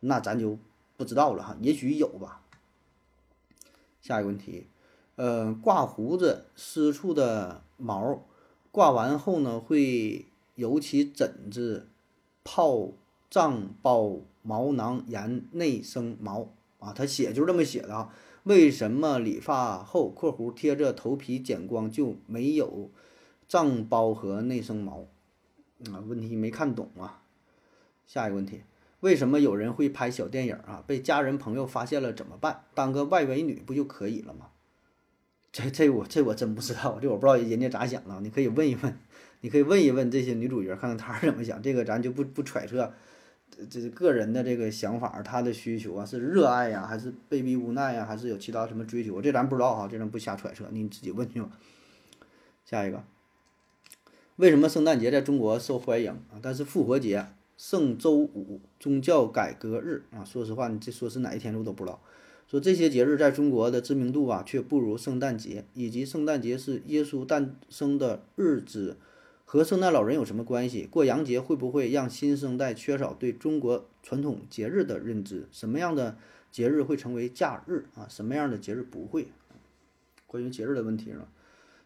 [0.00, 0.58] 那咱就
[0.98, 1.56] 不知道了哈。
[1.62, 2.42] 也许有吧。
[4.02, 4.66] 下一个问题，
[5.16, 8.22] 呃，挂胡子私处的毛，
[8.70, 11.88] 挂完后呢会尤其疹子、
[12.44, 12.92] 泡
[13.32, 16.92] 胀、包毛囊炎、内生毛啊。
[16.92, 18.14] 他写就是这么写的啊。
[18.42, 22.90] 为什么理发后（括弧贴着头皮剪光就没有
[23.48, 25.06] 胀包和内生毛）？
[25.90, 27.22] 啊，问题没看懂啊。
[28.06, 28.62] 下一个问题，
[29.00, 30.84] 为什么有人会拍小电影啊？
[30.86, 32.64] 被家人朋友发现了怎么办？
[32.74, 34.48] 当个外围女不就可以了吗？
[35.52, 38.20] 这这我这我真不知道，这我不知道人家咋想的。
[38.20, 38.98] 你可以问一问，
[39.42, 41.62] 你可以问一问这些女主角，看看她是怎么想。
[41.62, 42.92] 这个咱就不不揣测。
[43.70, 49.20] 这是个人的这个想法，他的需求啊，是热爱呀，还是被逼无奈呀，还是有其他什么追求？
[49.20, 51.50] 这咱不知道哈，这咱不瞎揣测，你自己问去吧。
[52.64, 53.04] 下一个，
[54.36, 56.40] 为什么圣诞节在中国受欢迎啊？
[56.40, 62.00] 但是复活节、圣周五、宗教改革日啊，说实话，你这说是哪一天我都不知道。
[62.48, 68.96] 说这些节日在中国的知名度啊，却不如圣诞节，以及圣诞节是耶稣诞生的日子。
[69.44, 70.86] 和圣诞老人有什么关系？
[70.86, 75.46] 过洋节会不会让新生代缺少对中国传统节日的认知？
[75.52, 76.16] 什么样的
[76.50, 78.06] 节日会成为假日啊？
[78.08, 79.28] 什么样的节日不会？
[80.26, 81.28] 关于节日的问题呢？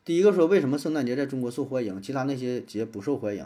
[0.05, 3.45] 第一个说为什么圣诞节在中国受欢迎，其他那些节不受欢迎？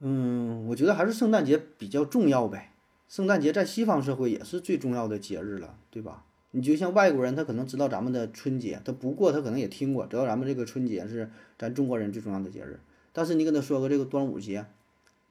[0.00, 2.72] 嗯，我觉得还是圣诞节比较重要呗。
[3.08, 6.24] 圣诞节在西方社会也是最重要的节日了，对吧？
[6.50, 12.80] 你就像外国人，他可能知道咱们的春节，他不过他可能也听过，知道咱们这个春节是咱中国人最重要的节日。
[13.12, 14.66] 但是你跟他说个这个端午节，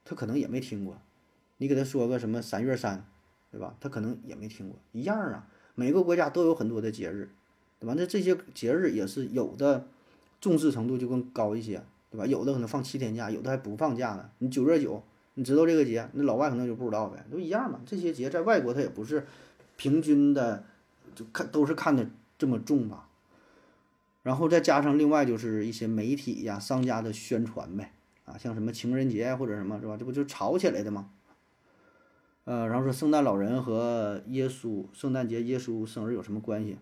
[0.05, 0.97] 他可能也没听过。
[1.57, 3.05] 你给他说个什么三月三，
[3.51, 3.75] 对吧？
[3.79, 4.77] 他可能也没听过。
[4.91, 7.29] 一样啊，每个国家都有很多的节日，
[7.79, 7.93] 对吧？
[7.97, 9.87] 那这些节日也是有的
[10.39, 11.81] 重视程度就更高一些。
[12.09, 12.25] 对吧？
[12.25, 14.29] 有的可能放七天假，有的还不放假呢。
[14.37, 15.03] 你九月九，
[15.33, 17.81] 你知道这个节，那老外可能就不知道呗，都一样嘛。
[17.85, 19.27] 这些节在外国它也不是
[19.75, 20.63] 平均的，
[21.17, 23.09] 就看都是看的这么重吧。
[24.21, 27.91] 然后再加上另外就是一些媒体呀、商家的宣传呗，
[28.25, 29.97] 啊，像什么情人节或者什么，是吧？
[29.97, 31.09] 这不就炒起来的吗？
[32.45, 36.77] 呃，然后说圣诞老人和耶稣圣诞节耶稣生日有什么关系？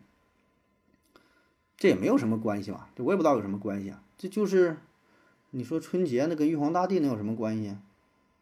[1.77, 4.77] 这也没有什么关系嘛，这我也不知道有什么关系啊，这就是。
[5.51, 7.77] 你说春节那跟玉皇大帝能有什么关系？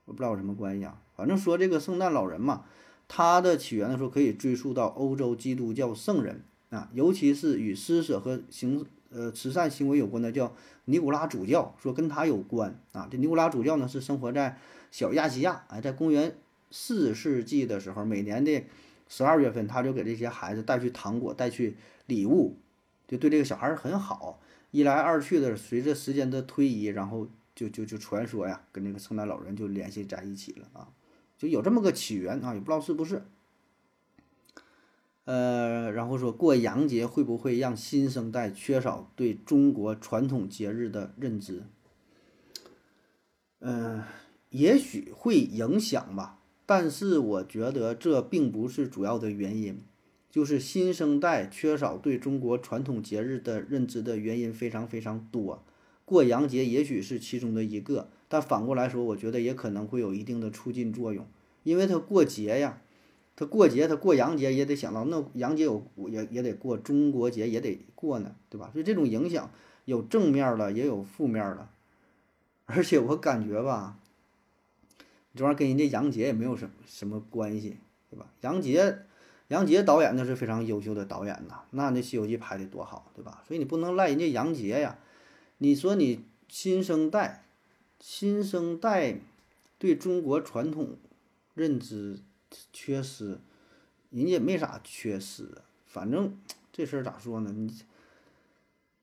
[0.05, 0.99] 我不知道有什么关系啊。
[1.15, 2.65] 反正说这个圣诞老人嘛，
[3.07, 13.07] 他的起源呢说可以追溯到欧洲基督教圣人啊，尤其是与施舍和行呃慈善行为有关的叫尼古拉主教，说跟他有关啊。
[13.11, 14.57] 这尼古拉主教呢是生活在
[14.91, 16.35] 小亚细亚，哎，在公元
[16.71, 18.63] 四世纪的时候，每年的
[19.07, 21.75] 十二月份，他就给这些孩子带去糖果，带去
[22.07, 22.57] 礼物，
[23.07, 24.39] 就对这个小孩很好。
[24.71, 30.89] 一来二去的，随着时间的推移，然后就就就传说呀，跟那个圣诞老人就联系在一起了啊，
[31.43, 33.23] 就有这么个起源啊，也不知道是不是。
[35.25, 41.63] 呃，然后说过洋节会不会让新生代缺少对中国传统节日的认知？
[43.59, 44.03] 嗯，
[44.51, 49.81] 也许会影响吧，但是我觉得这并不是主要的原因。
[50.31, 55.65] 就是新生代缺少对中国传统节日的认知的原因非常非常多，
[56.05, 61.23] 过洋节也许是其中的一个，但反过来说，我觉得也可能会有一定的促进作用，
[61.61, 62.81] 因为他过节呀，
[63.35, 68.71] 他过节，他过洋节也得想到那洋节有也也得过，中国节也得过呢，对吧？
[68.73, 69.51] 所以这种影响
[69.85, 71.69] 有正面的，也有负面的，
[72.65, 73.99] 而且我感觉吧，
[75.35, 77.77] 这玩意儿跟人家洋节也没有什什么关系，
[78.09, 78.25] 对吧？
[78.41, 78.97] 洋节。
[79.49, 83.43] 杨洁导演那是非常优秀的导演呐，那那《西游记》拍的多好，对吧？
[83.47, 84.97] 所以你不能赖人家杨洁呀。
[85.59, 87.42] 你说你新生代，
[88.05, 89.21] 新生代
[89.79, 90.97] 对中国传统
[91.53, 92.19] 认知
[92.73, 93.39] 缺失，
[94.09, 95.47] 人家也没啥缺失，
[95.85, 96.37] 反正
[96.73, 97.49] 这事儿咋说呢？
[97.51, 97.73] 你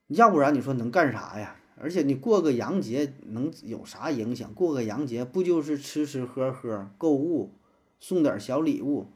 [0.08, 1.56] 要不然你说能干啥呀？
[1.78, 4.52] 而且你过个洋节能有啥影响？
[4.52, 7.52] 过个洋节不就是吃吃喝喝、购物，
[8.00, 9.06] 送点小礼物？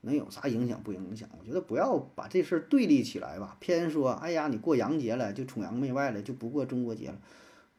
[0.00, 1.28] 能有啥影响不影响？
[1.38, 7.18] 我觉得不要把这事儿对立起来吧，偏说哎呀，你过洋节了就崇洋媚外了，就不过中国节了，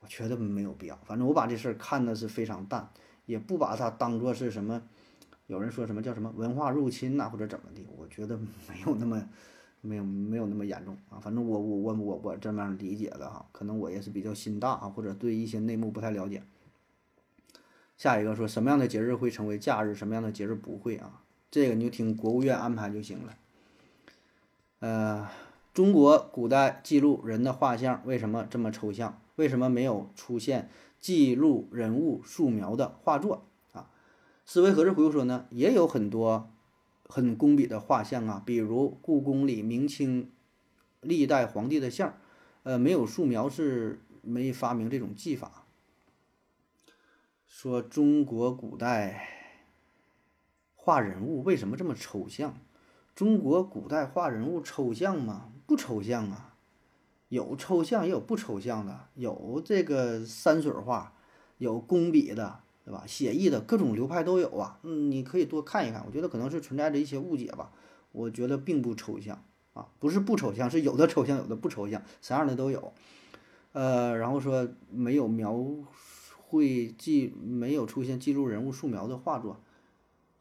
[0.06, 0.96] 觉得没有必要。
[1.06, 2.90] 反正我把这事儿看的是非常淡，
[3.26, 4.82] 也不把它当做是什么。
[5.48, 7.86] 有人说什么叫什么文化入侵呐，或者怎么的？
[7.98, 9.22] 我觉得没有那么
[9.82, 11.20] 没有没有那么严重啊。
[11.20, 16.42] 反正我我我我我这么样理解的哈，可能我也是比较心大啊，或者对一些内幕不太了解。
[17.98, 21.22] 下一个说什么样的节日会成为假日，什么样的节日不会啊？
[21.52, 23.38] 这个你就听国务院安排就行了。
[24.80, 25.30] 呃，
[25.76, 29.22] 中国古代记录人的画像为什么这么抽象？
[29.36, 30.70] 为什么没有出现
[31.02, 33.92] 记录人物素描的画作啊？
[34.46, 36.50] 思维盒子回复说呢，也有很多
[37.10, 40.32] 很工笔的画像啊，比如故宫里明清
[41.02, 42.16] 历代皇帝的像，
[42.64, 45.66] 呃，没有素描是没发明这种技法。
[47.46, 49.30] 说中国古代。
[50.74, 52.58] 画人物为什么这么抽象？
[53.14, 55.52] 中国古代画人物抽象吗？
[55.66, 56.56] 不抽象啊，
[57.30, 61.14] 有抽象也有不抽象的，有这个山水画，
[61.58, 63.04] 有工笔的，对吧？
[63.08, 64.80] 写意的各种流派都有啊。
[64.84, 66.04] 嗯，你可以多看一看。
[66.06, 67.72] 我觉得可能是存在着一些误解吧。
[68.12, 72.94] 我觉得并不抽象啊，不是不抽象，是有的抽象，有的不抽象，啥样的都有。
[73.74, 75.66] 呃，然后说没有描
[76.38, 79.60] 绘记，没有出现记录人物素描的画作。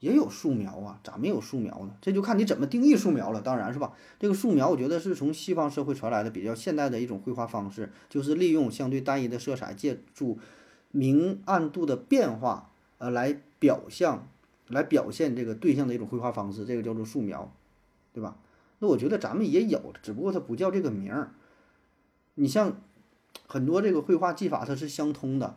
[0.04, 1.96] 也有素描啊，咋没有素描呢？
[2.02, 3.40] 这就看你怎么定义素描了。
[3.40, 10.38] 当然是吧，这个素描我觉得是从西方社会传来的比较现代的一种绘画方式，就是利用相对单一的色彩，借助
[10.90, 14.28] 明暗度的变化，呃，来表象，
[14.68, 17.50] 来表现这个对象的一种绘画方式，这个叫做素描，
[18.12, 18.36] 对吧？
[18.80, 21.32] 那我觉得咱们也有，只不过它不叫这个名儿。
[22.34, 22.82] 你像
[23.46, 25.56] 很多这个绘画技法，它是相通的。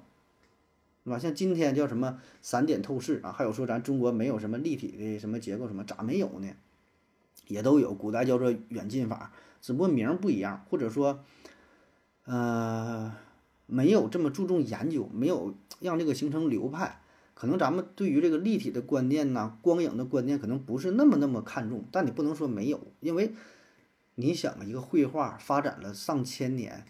[1.07, 1.17] 是吧？
[1.17, 3.31] 像今天叫什么散点透视啊？
[3.31, 5.81] 还有说咱中国没有什么立体的什么结构什么？
[5.85, 6.49] 咋没有呢？
[7.47, 7.93] 也都有。
[7.93, 11.23] 古代叫做远近法，只不过名儿不一样，或者说，
[12.25, 13.15] 呃，
[13.67, 16.99] 没有这么注重研究，没有让这个形成流派。
[17.33, 21.85] 可能咱们对于这个立体的观念呐，光影的观念，可能不是那么那么看重。
[21.89, 23.31] 但你不能说没有，因为
[24.15, 26.83] 你想啊，一个绘画发展了上千年，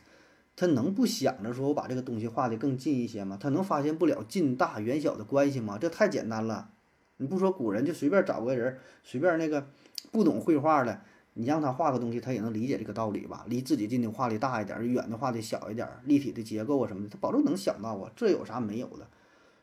[0.58, 3.38] 他能不想着说我把这个东西画得更近一些吗？
[3.39, 5.78] 他能发现不了近大远小的关系吗？
[5.80, 6.72] 这太简单了。
[7.17, 9.67] 你不说古人，就随便找个人，随便那个
[10.12, 11.02] 不懂绘画的，
[11.36, 13.46] 你让他画个东西，他也能理解这个道理吧？
[13.48, 18.12] 离自己近的画的大一点，远的画的小一点，立体的结构啊什么的，他保证能想到啊。
[18.15, 19.08] 这有啥没有的？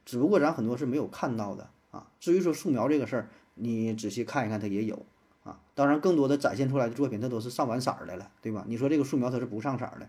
[0.05, 2.07] 只不过咱很多是没有看到的啊。
[2.21, 5.05] 至于说素描这个事儿，你仔细看一看，它也有
[5.43, 5.59] 啊。
[5.75, 8.65] 当然，更多的展现出来的作品，它都是上完色儿的了，对吧？
[8.69, 10.09] 你说这个素描它是不上色儿的，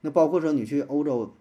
[0.00, 1.34] 那包括说你去欧洲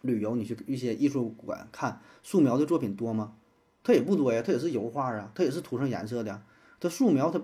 [0.00, 3.34] 旅游，你去一些艺术馆看素描的作品多吗？
[3.82, 6.42] 它也不多呀，它也是油画啊，它也是涂上颜色的。
[6.80, 7.42] 它素描它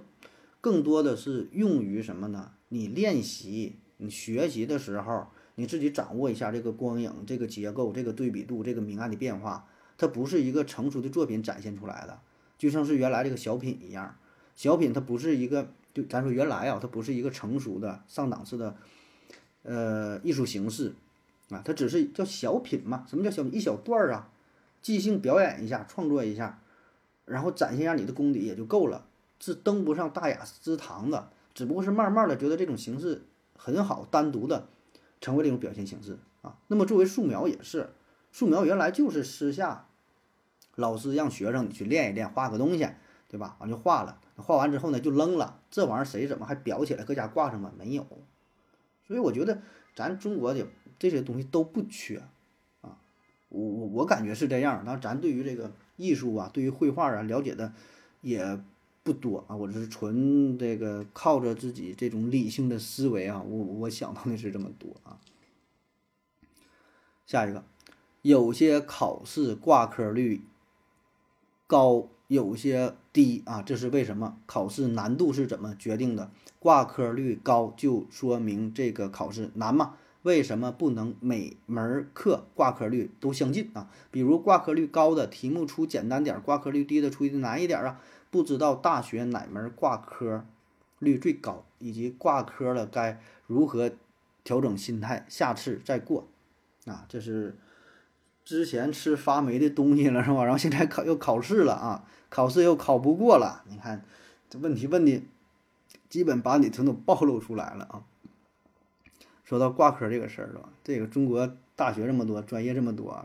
[0.61, 2.53] 更多的是用于什么呢？
[2.69, 5.29] 你练习、你学习的时候。
[5.61, 12.21] 你自己掌握一下这个光影、这个结构、这个对比度、这个明暗的变化，它不是一个成熟的作品展现出来的，
[12.57, 14.17] 就像是原来这个小品一样。
[14.55, 18.77] 小品它不是一个，就咱说原来啊，它不是一个成熟的上档次的，
[19.69, 20.95] 呃，艺术形式
[21.51, 23.05] 啊，它只是叫小品嘛。
[23.07, 23.55] 什么叫小品？
[23.55, 24.31] 一小段儿啊，
[24.81, 26.61] 即兴表演一下，创作一下，
[27.27, 29.07] 然后展现一下你的功底也就够了，
[29.39, 31.31] 是登不上大雅之堂的。
[31.53, 33.27] 只不过是慢慢的觉得这种形式
[33.57, 34.69] 很好，单独的。
[35.21, 37.91] 成为这种表现形式啊，那么作为素描也是，
[38.31, 39.89] 素描原来就是私下，
[40.77, 42.89] 老师让学生你去练一练，画个东西，
[43.27, 43.57] 对吧？
[43.59, 47.73] 完就画了，画完之后呢就扔了，这玩意儿谁怎么还裱起来搁家挂上吗？
[47.77, 48.07] 没有，
[49.09, 49.61] 所以我觉得
[49.97, 50.69] 咱中国的
[51.01, 52.23] 这些东西都不缺
[52.83, 53.01] 啊，
[53.49, 54.85] 我我我感觉是这样。
[54.87, 57.73] 那咱对于这个艺术啊，对于绘画啊了解的
[58.21, 58.61] 也。
[59.05, 65.19] 不多啊，我这是纯这个靠着自己这种理性的思维啊，我我想到的是这么多啊。
[67.25, 67.65] 下一个，
[68.21, 70.43] 有些考试挂科率
[71.67, 74.37] 高，有些低啊，这是为什么？
[74.47, 76.31] 考试难度是怎么决定的？
[76.59, 79.97] 挂科率高就说明这个考试难吗？
[80.23, 83.91] 为什么不能每门课挂科率都相近啊？
[84.11, 88.01] 比如挂科率高的题目出简单点，挂科率低的出的难一点啊？
[88.31, 90.45] 不知道大学哪门挂科
[90.99, 93.91] 率最高，以及挂科了该如何
[94.45, 96.29] 调整心态，下次再过。
[96.85, 97.57] 啊，这是
[98.49, 100.43] 之前吃发霉的东西了是吧？
[100.49, 103.63] 然后现在考又考试了啊，考试又考不过了。
[103.69, 104.03] 你看
[104.49, 105.23] 这问题问的，
[106.09, 108.05] 基本把你全都暴露出来了啊。
[109.45, 113.23] 说到挂科这个事儿吧，这个中国大学这么多，专业这么多，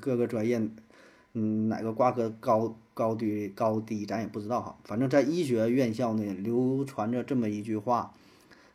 [0.00, 0.60] 各个专业，
[1.34, 2.76] 嗯，哪个挂科高？
[2.94, 8.12] 高低高低咱也不知道哈，反正在医学院校呢流传着这么一句话，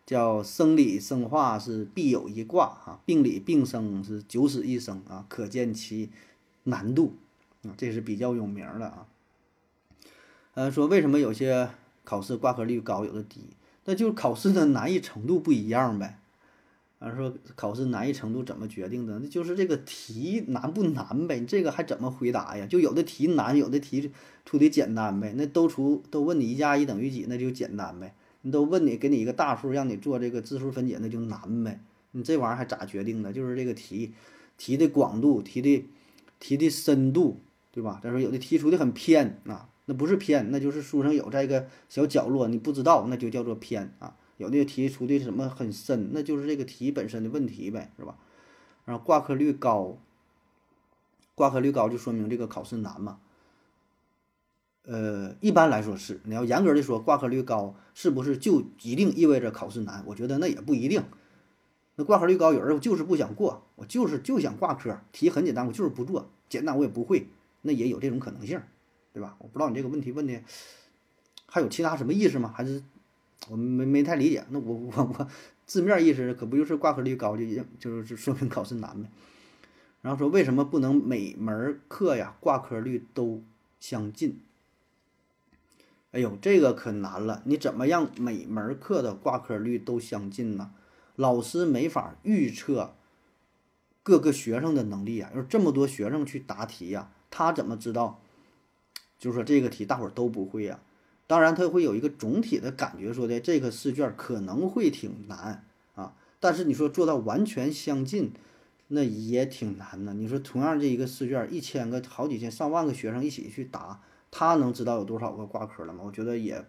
[0.10, 6.10] 叫生理生化是必有一挂啊，病理病生是九死一生啊，可见其
[6.64, 7.14] 难度
[7.62, 9.06] 啊，这是比较有名的啊。
[10.56, 11.70] 呃，说为什么有些
[12.04, 13.42] 考试挂科率高，有的低，
[13.86, 16.18] 那就是考试的难易程度不一样呗。
[16.98, 19.20] 啊，说考试难易程度怎么决定的？
[19.20, 21.40] 那就是这个题难不难呗？
[21.40, 22.66] 你这个还怎么回答呀？
[22.66, 24.12] 就有的题难，有的题
[24.44, 25.36] 出的简单呗。
[25.38, 28.16] 那都出都问你一加一等于几，那就简单呗。
[28.42, 31.80] 你都问你给你一个大数，让你做这个质数分解，那就难呗。
[32.12, 33.34] 你这玩意儿还咋决定的？
[33.34, 34.14] 就是这个题
[34.58, 35.86] 题的广度，题的
[36.40, 37.40] 题的深度，
[37.72, 38.00] 对吧？
[38.02, 44.16] 再说有的题出的很偏啊，那不是偏，那就是书上有在一个小角落你不知道，那就叫做偏啊。
[44.38, 48.16] 有的题出的什么很深，那就是这个题本身的问题呗，是吧？
[48.86, 49.98] 然后挂科率高，
[51.36, 53.20] 挂科率高就说明这个考试难嘛？
[54.90, 56.20] 呃，一般来说是。
[56.24, 60.04] 你要严格的说，挂科率高是不是就一定意味着考试难？
[60.08, 61.04] 我觉得那也不一定。
[61.96, 67.28] 那挂科率高，有人就是不想过，我就是就想挂科，题很简单，我就是不做，简单我也不会，
[67.62, 68.60] 那也有这种可能性，
[69.14, 69.36] 对吧？
[69.38, 70.42] 我不知道你这个问题问的
[71.46, 72.52] 还有其他什么意思吗？
[72.56, 72.84] 还是？
[73.48, 75.28] 我没没太理解，那我我我
[75.66, 77.46] 字面意思可不就是挂科率高就
[77.80, 79.10] 就是说明考试难呗？
[80.02, 83.42] 然后说为什么不能每门课呀挂科率都
[83.80, 84.42] 相近？
[86.12, 90.72] 哎呦，这个可难了，你怎么让每门课的挂科率都相近呢？
[91.16, 92.96] 老师没法预测
[94.02, 98.22] 各个学生的能力啊，要这么多学生去答题呀，他怎么知道？
[99.20, 100.80] 就是说这个题大伙儿都不会呀？
[101.28, 106.16] 当然，他会有一个总体的感觉，说的这个试卷可能会挺难啊。
[106.40, 108.32] 但是你说做到完全相近，
[108.88, 110.16] 那也挺难的。
[110.16, 114.02] 你说同样这一个试卷，一千个、好几千、上万个学生一起去答，
[114.32, 116.04] 他能知道有多少个挂科了吗？
[116.06, 116.66] 我觉得也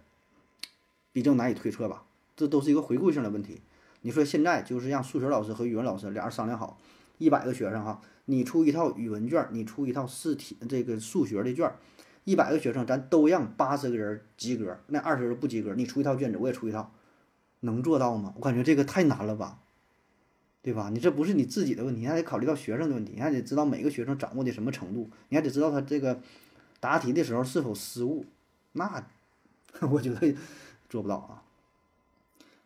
[1.12, 2.04] 比较难以推测吧。
[2.36, 3.60] 这都是一个回顾性的问题。
[4.02, 6.78] 你说现在就是让数学老师和语文老师俩人商量好，
[7.18, 11.70] 一百个学生哈，你出一套语文卷，你出一套试题这个数学的卷，
[12.24, 16.92] 一百个学生咱都让八十个人及格，那二十个人不及格，你出一套卷子，我也出一套，
[17.60, 18.32] 能做到吗？
[18.36, 19.58] 我感觉这个太难了吧，
[20.62, 20.88] 对吧？
[20.90, 26.18] 你这不是你自己的问题，你还得考虑到学生的问题，你还得知道每个学生掌握的什么程度，你还得知道他这个
[26.80, 28.24] 答题的时候是否失误，
[28.72, 29.06] 那
[29.92, 30.34] 我觉得
[30.88, 31.42] 做不到啊。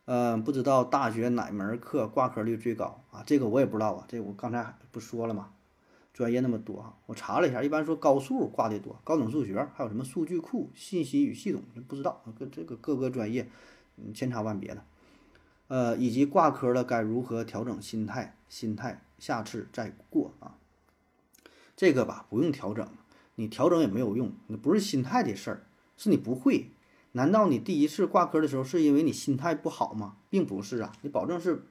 [0.06, 3.22] 嗯，不知道大学哪门课挂科率最高啊？
[3.26, 4.04] 这个我也不知道啊。
[4.06, 5.50] 这我刚才不说了吗？
[6.12, 13.48] 专业那么多啊，我查了一下，一般说高数挂的多，高等数学还有什么数据库、信息与系统，不知道各这个各个专业，
[13.96, 14.84] 嗯，千差万别的。
[15.66, 18.36] 呃，以及挂科了该如何调整心态？
[18.48, 20.54] 心态下次再过啊。
[21.74, 22.86] 这个吧，不用调整，
[23.36, 25.66] 你调整也没有用，你不是心态的事儿，
[25.96, 26.70] 是你不会。
[27.12, 30.16] 难道你第一次挂科的时候是因为你心态不好吗？
[30.30, 31.64] 并不是啊，你保证是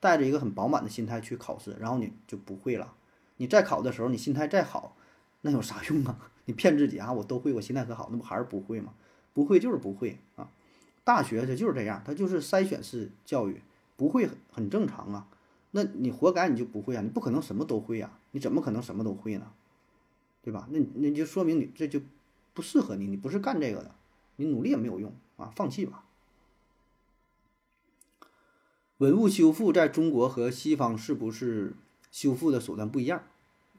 [0.00, 2.94] 带着一个很饱满的心态去考试，然后你就不会了。
[3.36, 4.96] 你再考的时候，你心态再好，
[5.42, 6.30] 那有啥用啊？
[6.46, 8.94] 你骗自己啊，我都会，我心态可好，那不还是不会吗？
[9.34, 10.48] 不会就是不会啊。
[11.04, 13.60] 大学它就是这样，它就是筛选式教育，
[13.96, 15.28] 不会很正常啊。
[15.72, 19.52] 那你活该你就不会啊，你不可能什么都会啊，你怎么可能什么都会呢？
[20.46, 20.68] 对吧？
[20.70, 22.00] 那那就说明你这就
[22.54, 23.92] 不适合你，你不是干这个的。
[24.36, 26.04] 你努力也没有用啊，放弃吧。
[28.98, 31.74] 文物修复在中国和西方是不是
[32.12, 33.22] 修复的手段不一样？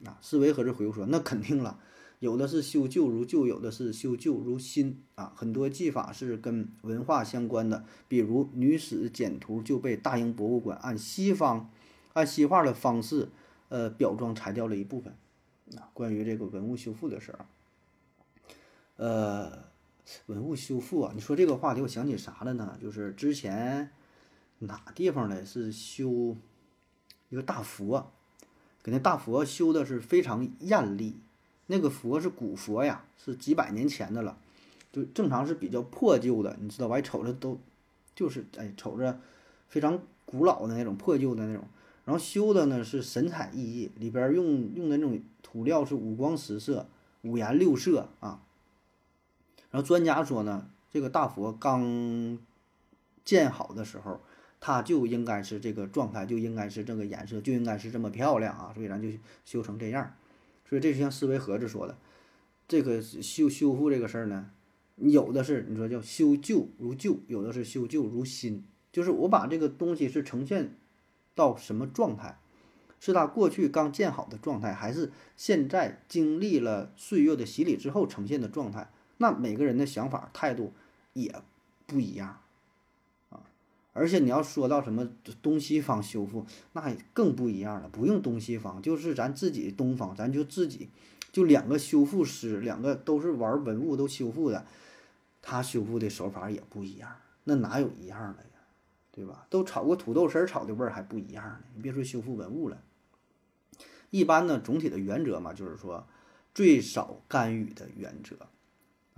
[0.04, 1.80] 啊，思维和这回复说，那肯定了，
[2.18, 5.32] 有的是修旧如旧，有的是修旧如新啊。
[5.34, 11.70] 很多技法是跟文化相关的，比如女史简图就被大英博物馆按西方
[12.12, 13.30] 按西化的方式，
[13.70, 15.16] 呃，裱装裁掉了一部分。
[15.76, 17.46] 啊，关于这个文物修复的事儿，
[18.96, 19.68] 呃。
[20.24, 22.78] 文物修复啊，你说这个话题，我想起啥了呢？
[22.80, 23.90] 就是之前
[24.60, 25.44] 哪地方呢？
[25.44, 26.34] 是修
[27.28, 28.10] 一个大佛，
[28.82, 31.18] 给那大佛修的是非常艳丽。
[31.66, 34.38] 那个佛是古佛呀，是几百年前的了，
[34.90, 36.98] 就正常是比较破旧的，你知道吧？
[37.02, 37.60] 瞅着都
[38.14, 39.20] 就是哎，瞅着
[39.68, 41.68] 非常古老的那种破旧的那种。
[42.08, 46.88] 然后修的呢是神采奕奕，里边用用的那种涂料是五光十色、
[47.20, 48.40] 五颜六色啊。
[49.70, 52.38] 然后专家说呢，这个大佛刚
[53.26, 54.22] 建好的时候，
[54.58, 59.10] 它就应该是这个状态，就应该是这个颜色，就应该是这么漂亮啊，所以咱就
[59.44, 60.14] 修成这样。
[60.66, 61.98] 所以这是像思维盒子说的，
[62.66, 64.50] 这个修修复这个事儿呢，
[64.96, 70.74] 有的是你说叫修旧如旧，有的是修旧如新，就是我把这个东西是呈现
[71.38, 72.36] 到什么状态，
[72.98, 78.90] 是它过去刚建好的状态，还是现在经历了岁月的洗礼之后呈现的状态？
[79.18, 80.72] 那每个人的想法态度
[81.12, 81.32] 也
[81.86, 82.40] 不一样
[83.30, 83.46] 啊，
[83.92, 85.08] 而且你要说到什么
[85.40, 87.88] 东西方修复，那更不一样了。
[87.88, 90.88] 不用东西方，就是咱自己东方，咱就自己
[91.30, 94.66] 就两个修复师，两个都是玩文物都修复的，
[95.40, 97.08] 他修复的手法也不一样。
[97.44, 98.57] 那哪有一样的呀？
[99.18, 99.48] 对吧？
[99.50, 101.58] 都炒过土豆丝儿，炒的味儿还不一样呢。
[101.74, 102.80] 你别说修复文物了，
[104.10, 106.06] 一般呢，总体的原则嘛，就是说
[106.54, 108.36] 最少干预的原则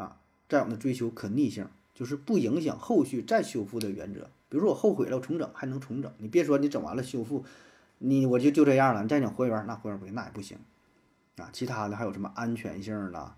[0.02, 0.18] 啊。
[0.48, 4.30] 再有呢，追求可逆性，就是不影响后续再修复的原则。
[4.48, 6.10] 比如说我后悔了，我重整还能重整。
[6.16, 7.44] 你别说你整完了修复，
[7.98, 9.02] 你我就就这样了。
[9.02, 10.56] 你再整还原，那还原不行，那也不行
[11.36, 11.50] 啊。
[11.52, 13.36] 其他的还有什么安全性啦，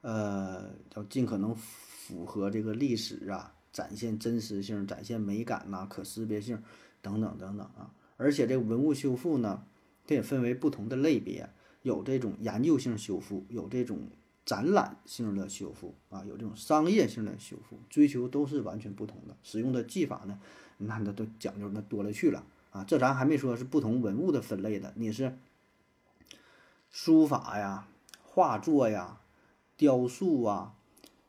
[0.00, 6.60] 呃，要尽可能符合这个历史啊，展现真实性，展现美感呐，可识别性
[7.00, 7.94] 等等等等啊。
[8.16, 9.62] 而且这文物修复呢，
[10.06, 11.48] 它也分为不同的类别，
[11.82, 13.98] 有这种研究性修复，有这种。
[14.48, 19.36] 展览性的修复啊，有这种商业性的修复，追求都是完全不同的。
[19.42, 20.40] 使用的技法呢，
[20.78, 22.82] 那那都讲究那多了去了啊。
[22.82, 25.36] 这咱还没说是不同文物的分类的，你是
[26.90, 27.88] 书法呀、
[28.22, 29.20] 画作呀、
[29.76, 30.72] 雕塑啊，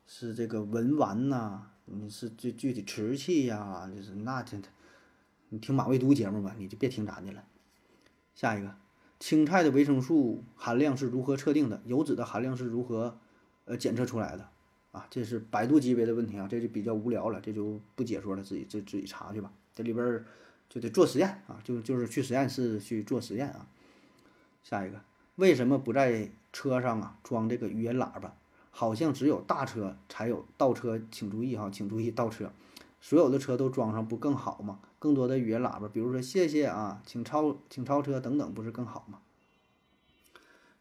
[0.08, 4.68] 是这个文玩呐，你是具具体瓷器呀，就是那真的，
[5.50, 7.44] 你听马未都节目吧，你就别听咱的了。
[8.36, 8.76] 下一个。
[9.20, 11.82] 青菜的维生素含量是如何测定的？
[11.86, 13.20] 油脂的含量是如何
[13.66, 14.50] 呃检测出来的？
[14.94, 19.52] 啊，这是百度级别的问题啊，这就比较无聊了，这就不解说了，自己自自己查去吧。
[19.76, 20.24] 这里边
[20.70, 23.68] 就得做实验啊，就就是去实验室去做实验啊。
[24.64, 25.02] 下一个，
[25.36, 28.34] 为什么不在车上啊装这个语音喇叭？
[28.70, 32.52] 好像只有大车才有倒车，请注意哈，请注意倒车。
[33.02, 34.80] 所有的车都装上不更好吗？
[35.00, 39.20] 更多的语音喇叭，比如说谢谢啊，请超，请超车等等，不是更好吗？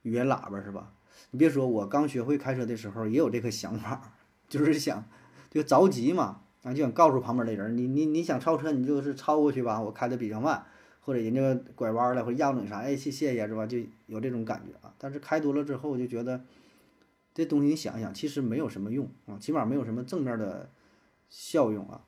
[0.03, 0.93] 语音喇叭是吧？
[1.30, 4.14] 你别说，我刚学会开车的时候也有这个想法，
[4.49, 5.05] 就是想
[5.51, 10.64] 就着急嘛，啊，就想告诉旁边的人，你你你想超车，你就是超过去吧，我开的比较慢，
[11.01, 13.64] 或者人家拐弯了或者压着你啥，哎，谢谢呀是吧？
[13.64, 14.93] 就有这种感觉啊。
[14.99, 16.45] 但是开多了之后，就觉得
[17.39, 20.68] 这东西你想想，其实没有什么用啊，起码没有什么正面的
[21.30, 22.01] 效用啊。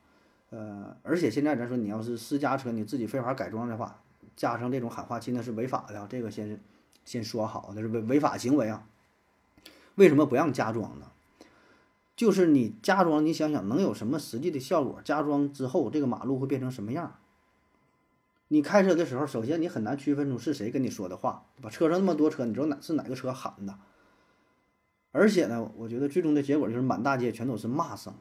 [0.49, 4.03] 呃，而且现在咱说你要是私家车你自己非法改装的话，
[4.35, 6.59] 加上这种喊话器那是违法的，这个先
[7.05, 8.85] 先说好，那是违违法行为啊。
[9.95, 11.05] 为什么不让加装呢？
[12.17, 14.99] 就是你加装，你想想能有什么实际的效果？
[15.01, 17.15] 加装之后，这个马路会变成什么样？
[18.49, 21.69] 你开车的时候，首先你很难区分出是谁跟你说的话，对吧？
[21.69, 23.79] 车上那么多车，你知道哪是哪个车喊的？
[25.11, 28.13] 而且呢，我觉得最终的结果就是满大街全都是骂声，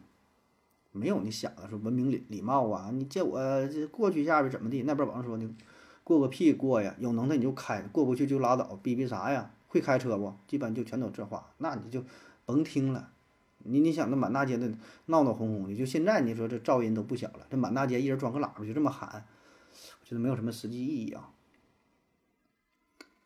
[0.93, 2.91] 没有你想的说文明礼礼貌啊！
[2.93, 3.38] 你借我
[3.68, 4.82] 这过去一下呗，怎么地？
[4.82, 5.55] 那边网上说你
[6.03, 6.95] 过个屁过呀？
[6.99, 9.53] 有能耐你就开，过不去就拉倒，逼逼啥呀？
[9.68, 10.34] 会开车不？
[10.49, 12.05] 基本就全都这话，那你就
[12.45, 13.12] 甭听了。
[13.59, 14.72] 你你想那满大街的
[15.07, 19.26] 闹闹哄哄的，就现在你说这噪音都不小了，这满大街一人装个喇叭就这么喊，
[20.01, 21.30] 我觉得没有什么实际意义啊。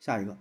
[0.01, 0.37] 下一个，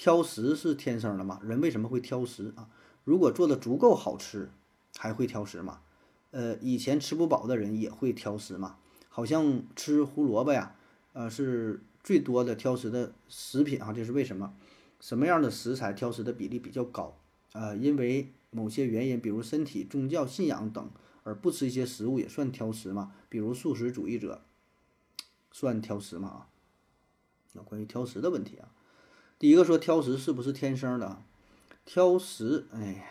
[0.00, 1.38] 挑食是天生的吗？
[1.42, 2.70] 人为什么会挑食啊？
[3.04, 4.48] 如果做的足够好吃，
[4.96, 5.82] 还会挑食吗？
[6.30, 8.78] 呃，以前吃不饱的人也会挑食吗？
[9.10, 10.74] 好像吃胡萝卜呀，
[11.12, 14.54] 呃，是最多的挑食的食品啊，这是为什么？
[15.00, 17.18] 什么样的食材挑食的比例比较高？
[17.52, 18.32] 啊，因为。
[18.52, 20.90] 某些原因，比如身体、宗教信仰等，
[21.22, 23.12] 而不吃一些食物也算挑食吗？
[23.28, 24.42] 比如素食主义者
[25.52, 26.28] 算挑食吗？
[26.28, 26.48] 啊，
[27.52, 28.72] 那关于挑食的问题啊，
[29.40, 31.16] 第一个说挑食是不是天生的？
[31.86, 33.04] 挑食，哎呀，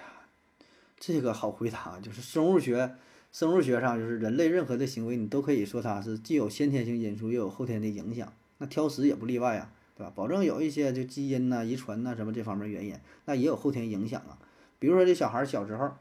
[0.99, 2.95] 这个好回答，就是生物学，
[3.31, 8.31] 生物学上就是人类任何的行为，你都可以说它是既有先天性因素，又有后天的影响。
[8.59, 10.13] 那挑食也不例外啊，对吧？
[10.15, 14.37] 保证有一些就基因呐、遗传呐什么这方面原因，那也有后天影响啊。
[14.77, 15.95] 比如说，这小孩小时候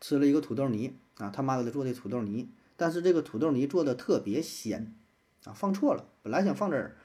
[0.00, 4.94] 吃了一个土豆泥啊，他妈给他做的土豆泥，但是这个土豆泥做的特别咸
[5.42, 6.96] 啊，放错了，本来想放点儿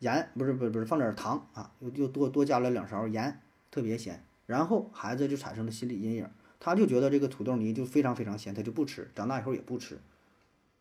[0.00, 3.40] 盐，不是不是不是放点糖啊，又又多多加了两勺盐，
[3.70, 6.28] 特别咸，然后孩子就产生了心理阴影，
[6.60, 9.98] 他就觉得这个土豆泥就非常非常咸，他就不吃，长大以后也不吃，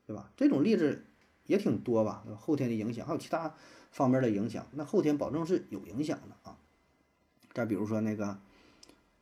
[0.05, 0.29] 对吧？
[0.35, 1.03] 这种例子
[1.45, 2.23] 也挺多吧？
[2.37, 3.53] 后天的影响还有其他
[3.91, 6.57] 方面的影响，那后天保证是有影响的啊。
[7.53, 8.37] 再比如说那个。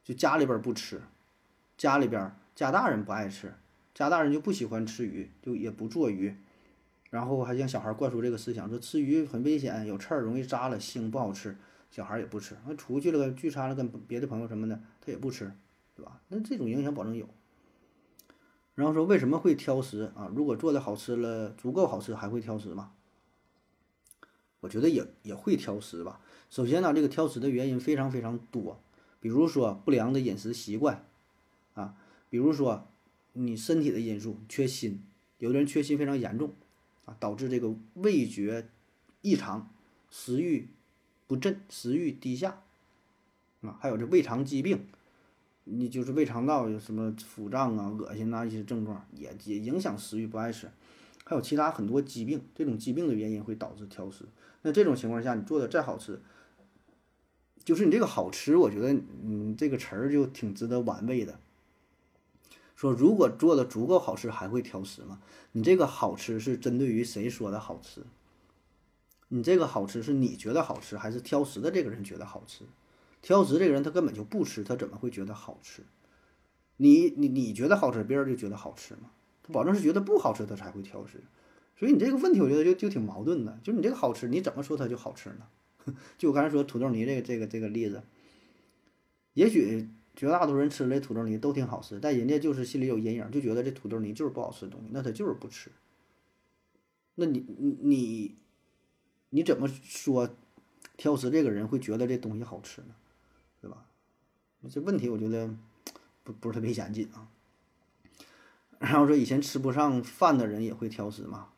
[0.04, 1.02] 就家里边不吃，
[1.80, 3.56] 家里边家大人不爱吃，
[3.96, 6.36] 家大人就不喜欢吃鱼，就也不做鱼，
[7.16, 11.56] 然后还向小孩灌输这个思想，说吃鱼很危险，有刺儿，容易扎了，腥不好吃，
[11.90, 12.58] 小孩也不吃。
[12.68, 15.50] 那出去了聚餐了，跟别的朋友什么的，他也不吃，
[15.96, 16.20] 对吧？
[16.28, 17.26] 那这种影响保证有。
[18.74, 20.30] 然后说为什么会挑食啊？
[20.36, 22.92] 如果做的好吃了，足够好吃，还会挑食吗？
[24.60, 26.20] 我觉得也也会挑食吧。
[26.50, 28.84] 首先呢，这个挑食的原因非常非常多。
[29.22, 31.06] 比如说不良的饮食习惯，
[31.76, 31.96] 啊，
[32.30, 32.90] 比如说
[33.32, 35.00] 你身体的因素，缺锌，
[35.38, 36.54] 有的人缺锌非常严重，
[37.06, 38.68] 啊，导致这个味觉
[39.22, 39.70] 异常，
[40.10, 40.68] 食欲
[41.28, 42.62] 不振，食欲低下，
[43.62, 44.86] 啊，还有这胃肠疾病，
[45.64, 50.70] 你就是胃肠道有什么腹胀啊、恶心呐一些症状，也也影响食欲，不爱吃，
[51.24, 54.26] 还有其他很多疾病，这种疾病的原因会导致挑食。
[54.64, 56.22] 那这种情况下，你做的再好吃。
[57.64, 58.94] 就是你这个好吃，我觉得
[59.24, 61.40] 嗯，这个词儿就挺值得玩味的。
[62.76, 65.20] 说如果做的足够好吃，还会挑食吗？
[65.54, 68.02] 你这个好吃是针对于谁说的好吃？
[69.30, 72.66] 你这个好吃是你觉得好吃，还是挑食的这个人觉得好吃？
[73.22, 75.82] 挑食这个人他根本就不吃，他怎么会觉得好吃？
[76.78, 79.10] 你你你觉得好吃，别人就觉得好吃吗？
[79.42, 81.24] 他保证是觉得不好吃，他才会挑食。
[81.78, 83.60] 所以你这个问题，我觉得就就挺矛盾的。
[83.64, 85.48] 就是你这个好吃，你怎么说它就好吃呢？
[86.18, 88.04] 就我刚才说土豆泥这个这个这个例子，
[89.34, 95.70] 也许绝大多数人吃这土豆泥都挺好吃，但人家就是心里有阴影，就觉得这土豆泥就是不好吃的东西，那他就是不吃。
[97.16, 97.46] 那你
[97.82, 98.36] 你
[99.30, 100.30] 你怎么说
[100.98, 102.96] 挑食这个人会觉得这东西好吃呢？
[103.62, 103.86] 对吧？
[104.70, 105.50] 这问题我觉得
[106.24, 107.28] 不不是特别严谨啊。
[108.80, 111.50] 然后说以前吃不上饭的人也会挑食吗？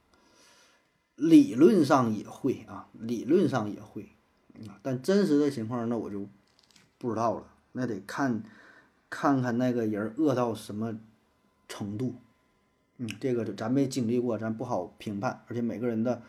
[1.16, 4.10] 理论上也会啊，理论上也会
[4.68, 4.80] 啊。
[4.84, 6.28] 但真实的情况那我就
[7.00, 8.44] 不知道了，那得看
[9.10, 11.00] 看看那个人饿到什么
[11.70, 12.16] 程度，
[12.98, 16.24] 嗯，这个咱没经历过，咱不好评判，而且每个人的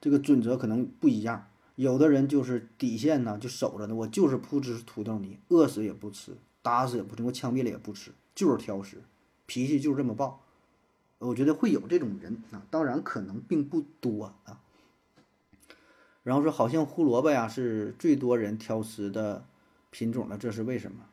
[0.00, 9.02] 这个准则可能不一样，有的人就是底线呢就守着呢，我就是不吃土豆泥，饿死也不吃，打死也不吃，我枪毙了也不吃，就是挑食，
[9.46, 10.40] 脾气就是这么暴，
[11.18, 14.60] 我觉得会有这种人啊，当然可能并不多啊。
[16.22, 19.44] 然后说，好像胡萝卜呀是最多人挑食的
[19.92, 21.04] 品种了，这是为什么？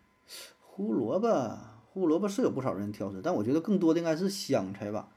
[0.61, 1.57] 胡萝卜，
[1.91, 5.09] 胡萝卜是有不少人挑食，但我觉得更多的应该是香菜吧。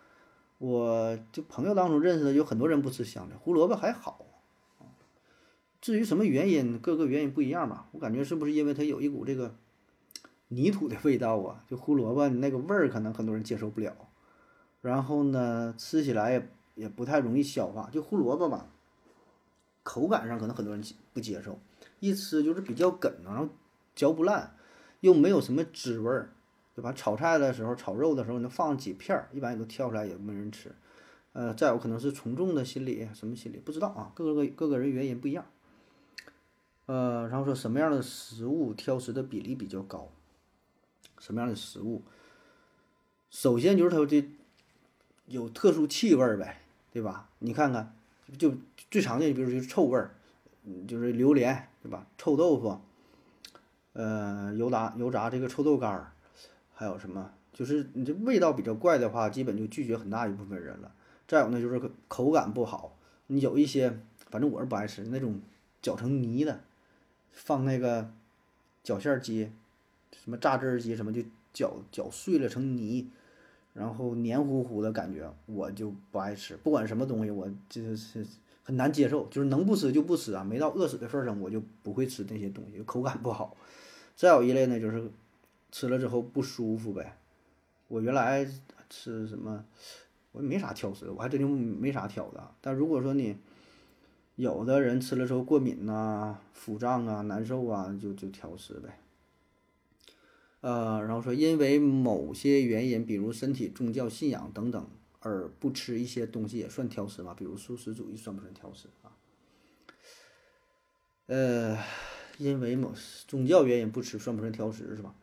[0.59, 4.27] 我就朋友当中认识的有很多人不吃香菜，胡萝卜还好。
[5.81, 7.89] 至于什么原因，各个原因不一样吧。
[7.93, 9.55] 我感觉是不是因为它有一股这个
[10.49, 11.65] 泥土的味道啊？
[11.69, 13.97] 就胡萝卜那个味儿，可能很多人接受不了。
[14.81, 17.89] 然后呢，吃起来也也不太容易消化。
[17.91, 18.69] 就胡萝卜吧，
[19.83, 21.59] 口感上可能很多人不接受，
[22.03, 23.49] 一吃就是比较梗，然后
[23.95, 24.57] 嚼不烂，
[25.03, 26.33] 又没有什么滋味儿，
[26.75, 26.93] 对吧？
[26.93, 30.75] 炒菜的时候、炒肉的时候，你能放几片儿，一般也都挑出来，也没人吃。
[31.33, 34.11] 呃，再有可能是从众的心理，什么心理不知道啊？
[34.17, 35.47] 各个各个人原因不一样。
[36.87, 40.11] 呃，然后说什么样的食物挑食的比例比较高？
[41.21, 42.03] 什么样的食物？
[43.31, 44.29] 首先就是它的
[45.27, 47.31] 有特殊气味儿呗，对吧？
[47.39, 47.95] 你看看，
[48.37, 48.57] 就
[48.91, 50.17] 最常见，比如就是臭味儿，
[50.87, 52.07] 就是榴莲，对吧？
[52.17, 52.81] 臭豆腐，
[53.93, 56.13] 呃，油炸油炸这个臭豆干儿，
[56.75, 57.33] 还有什么？
[57.53, 60.93] 就是你这味道比较怪的话，基本就拒绝很大一部分人了。
[61.29, 62.97] 再有呢，就是口感不好，
[63.27, 63.99] 你有一些，
[64.31, 65.41] 反正我是不爱吃那种
[65.81, 66.61] 搅成泥的。
[67.31, 68.13] 放那个
[68.83, 69.51] 绞馅机，
[70.23, 73.09] 什么榨汁机，什么就搅搅碎了成泥，
[73.73, 76.57] 然后黏糊糊的感觉，我就不爱吃。
[76.59, 78.27] 不管什么东西，我就是
[78.63, 83.57] 很难接受，就是能不吃就不吃啊，没到饿死的份上，我就不会吃那些东西，口感不好。
[84.15, 85.11] 再有一类呢，就是
[85.71, 87.19] 吃了之后不舒服呗。
[87.89, 88.47] 我原来
[88.89, 89.65] 吃什么，
[90.33, 92.55] 我也没啥挑食，我还真就没啥挑的。
[92.61, 93.37] 但如果说你，
[94.37, 98.99] 有的人吃了之后过敏呐、腹胀啊、难受啊，就就挑食呗。
[100.61, 104.87] 呃，然后说因为某些原因，比如身体、宗教信仰等等，
[105.23, 107.35] 而不吃一些东西也算挑食吗？
[107.35, 109.17] 比如素食主义算不算挑食啊？
[111.27, 111.79] 呃，
[112.39, 112.93] 因为某
[113.27, 115.15] 宗教原因不吃，算不算挑食是吧？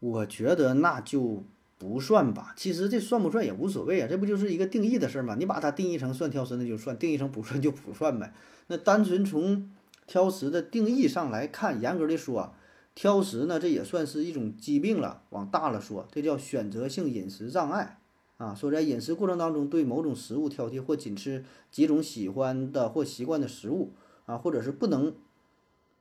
[0.00, 1.44] 我觉得那就。
[1.78, 5.36] 不算吧，其实这算不算也无所谓啊，这不就是一个定义的事儿吗？
[5.38, 8.32] 你把它定义成算挑食，那就算；定义成不算就不算呗。
[8.68, 9.70] 那单纯从
[10.06, 12.54] 挑食的定义上来看，严格的说，
[12.94, 15.24] 挑食呢，这也算是一种疾病了。
[15.28, 17.98] 往大了说，这叫选择性饮食障碍
[18.36, 18.54] 啊。
[18.54, 23.92] 说在饮食过程当中对某种食物挑剔，或仅吃几种喜欢的或习惯的食物
[24.26, 25.14] 啊，或者是不能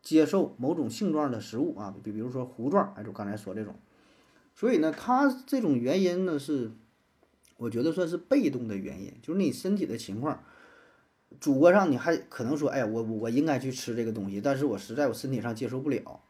[0.01, 3.75] 接受某种性状的食物啊，比比如说糊状，哎，就刚才说这种。
[4.53, 6.71] 所以呢，他这种原因呢是，
[7.57, 10.43] 我觉得算是被动的原因，就是你身体的情况，
[11.39, 16.21] 主观上你还可能说，哎，我我应该去吃这个东西，但是我实在我身体上接受不了。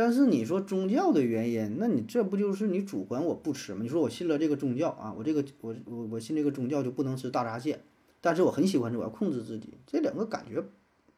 [0.00, 3.80] 但是你说宗教的原因，那你这不就是你主观我不吃吗？
[3.82, 7.80] 你说我信了这个宗教啊，我这个我我我信这个宗教就不能吃大闸蟹，
[8.22, 10.64] 但是我很喜欢吃，我要控制自己，这两个感觉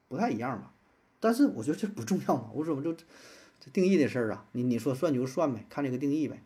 [0.08, 0.74] 不太一样吧？
[1.20, 2.92] 但是我觉得这不重要嘛，我怎么就？
[2.92, 6.42] 这定义的事儿啊，你你说算就算呗，看这个定义呗。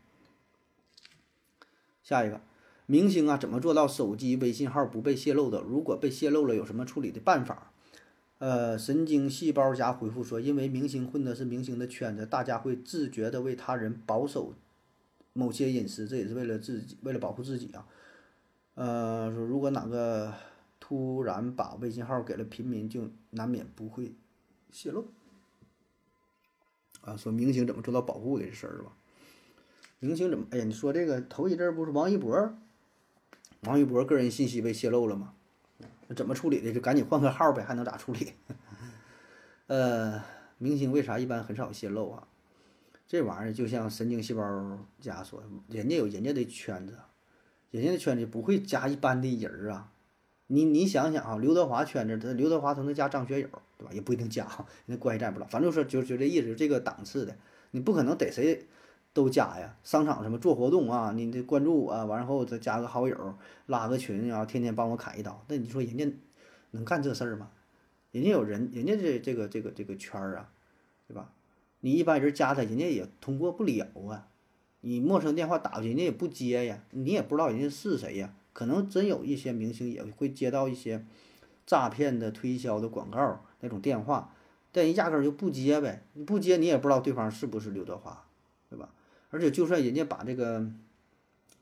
[2.03, 2.43] 下一个，
[2.84, 5.62] 明星啊，怎么做到手机微信号不被泄露的？
[5.62, 7.72] 如果被泄露了，有什么处理的办法？
[8.39, 14.53] 呃，神经细胞家回复说，因为明星混的是明星的圈子，大家会自觉的为他人保守
[15.32, 17.87] 某些隐私，这也是为了自己，为了保护自己啊。
[18.74, 20.34] 呃，说如果哪个
[20.78, 24.14] 突然把微信号给了平民，就难免不会
[24.70, 25.09] 泄露。
[27.01, 28.93] 啊，说明星怎么做到保护的这事儿吧？
[29.99, 30.47] 明星怎么？
[30.51, 32.55] 哎呀，你说这个头一阵不是王一博，
[33.62, 35.32] 王一博个人信息被泄露了吗？
[36.14, 36.72] 怎么处理的？
[36.72, 38.32] 就赶紧换个号呗，还能咋处理？
[39.66, 40.22] 呃，
[40.59, 42.28] 明星为啥一般很少泄露啊？
[43.09, 46.98] 这玩意儿就像神经细胞家说，人家有人家的圈子，
[47.70, 49.92] 人家的圈子不会加一般的人儿啊。
[50.48, 53.48] 你你想想啊，刘德华圈子，他刘德华他能加张学友，
[53.78, 53.90] 对吧？
[53.92, 54.46] 也不一定加，
[54.86, 55.48] 那关系咱不知道。
[55.48, 57.36] 反正说就就这意思，就这个档次的，
[57.72, 58.66] 你不可能逮谁
[59.16, 59.74] 都加呀。
[59.82, 65.42] 商场什么做活动啊，你得关注我，完后再加个好友，拉个群，然后天天帮我砍一刀。
[65.48, 66.06] 那你说人家
[66.72, 67.50] 能干这事儿吗？
[68.12, 70.50] 人家有人，人家这这个这个这个圈儿啊，
[71.08, 71.32] 对吧？
[71.80, 74.28] 你一般人加他，人家也通过不了啊。
[74.82, 78.34] 你陌生电话打过去，人家也不接呀，你也不知道人家是谁呀。
[78.52, 81.04] 可能真有一些明星也会接到一些
[81.66, 84.34] 诈骗的推销的广告那种电话，
[84.72, 88.26] 但人压根就不接呗，你不接你也不知道对方是不是刘德华，
[89.37, 90.66] 而且就算人家把这个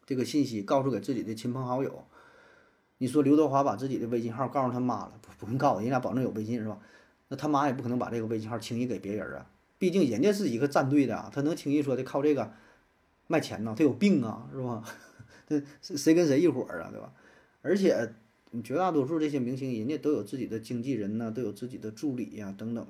[0.07, 2.05] 这个信息告诉给自己的亲朋好友，
[2.99, 6.79] 你说刘德华把自己的微信号告诉他妈了，不不用告诉人家保证有微信是吧？
[7.27, 12.53] 那他妈也不可能把这个微信号轻易给别人啊，毕竟人家是一个战队的，他能轻易说的靠这个
[13.27, 13.75] 卖钱呢？
[13.77, 14.85] 他有病啊，是吧？
[15.49, 17.13] 这谁跟谁一伙儿啊，对吧？
[17.63, 18.15] 而且
[18.63, 22.87] 绝大多数这些明星，人家都有自己的经纪人呢，都有自己的助理呀，等等，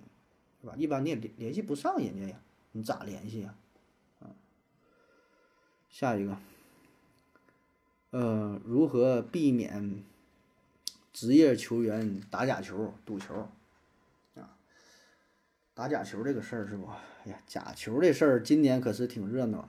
[0.61, 0.75] 是吧？
[0.77, 2.39] 一般你也联联系不上人家呀，
[2.73, 3.55] 你咋联系呀？
[5.95, 6.37] 下一个，
[8.11, 10.03] 呃，如何避免
[11.13, 13.49] 职业球员打假球、赌球
[14.35, 14.51] 啊？
[15.73, 16.89] 打假球这个事儿是不？
[17.25, 19.69] 哎呀，假球这事儿今年可是挺热闹。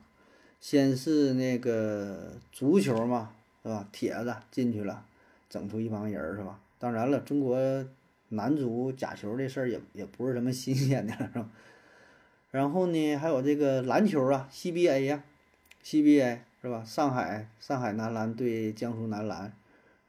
[0.60, 3.88] 先是那个足球嘛，是吧？
[3.92, 5.06] 铁子进去了，
[5.48, 6.60] 整出一帮人儿，是吧？
[6.80, 7.56] 当然了，中国
[8.30, 11.50] 男足假球这事儿也也不是什么新鲜的了，是吧？
[12.50, 15.24] 然后呢，还有这个篮球啊，CBA 呀
[15.86, 16.84] ，CBA 是吧？
[16.84, 19.54] 上海上海男篮对江苏男篮，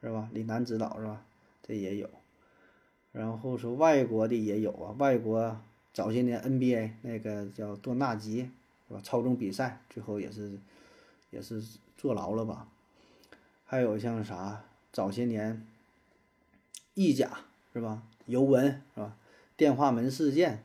[0.00, 0.30] 是吧？
[0.32, 1.22] 李楠指导是吧？
[1.62, 2.08] 这也有。
[3.12, 5.60] 然后说外国的也有啊，外国
[5.92, 8.50] 早些年 NBA 那个叫多纳吉
[8.88, 9.00] 是吧？
[9.02, 10.58] 操纵比赛最后也是
[11.30, 11.62] 也是
[11.96, 12.68] 坐牢了吧？
[13.64, 15.66] 还有像啥早些年
[16.94, 17.38] 意甲
[17.72, 18.02] 是吧？
[18.26, 19.16] 尤文是吧？
[19.56, 20.62] 电话门事件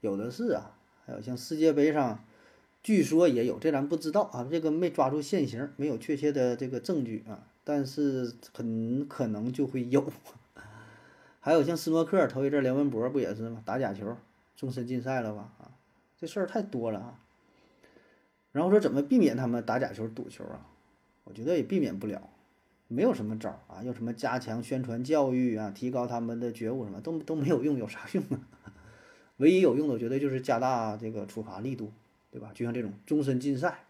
[0.00, 0.76] 有的是啊。
[1.06, 2.22] 还有像世界杯上，
[2.82, 10.10] 据说也有，这咱不知道啊，这个没抓住现行，没有确切的这个证据啊，但是很可能就会有。
[11.40, 13.62] 还有像斯诺克头一阵，梁文博不也是吗？
[13.64, 14.16] 打假球，
[14.56, 15.52] 终身禁赛了吧？
[15.58, 15.72] 啊，
[16.18, 17.20] 这事儿太多了啊。
[18.52, 20.66] 然后说怎么避免他们打假球、赌球啊？
[21.24, 22.28] 我觉得也避免不了，
[22.88, 28.40] 没有什么招啊，要什么加强宣传教育啊，提高他们的觉悟什么，都都没有用，有啥用啊？
[29.36, 31.92] 唯一有用的，我觉得就是加大这个处罚力度，
[32.30, 32.50] 对吧？
[32.54, 33.80] 就像这种终身禁赛，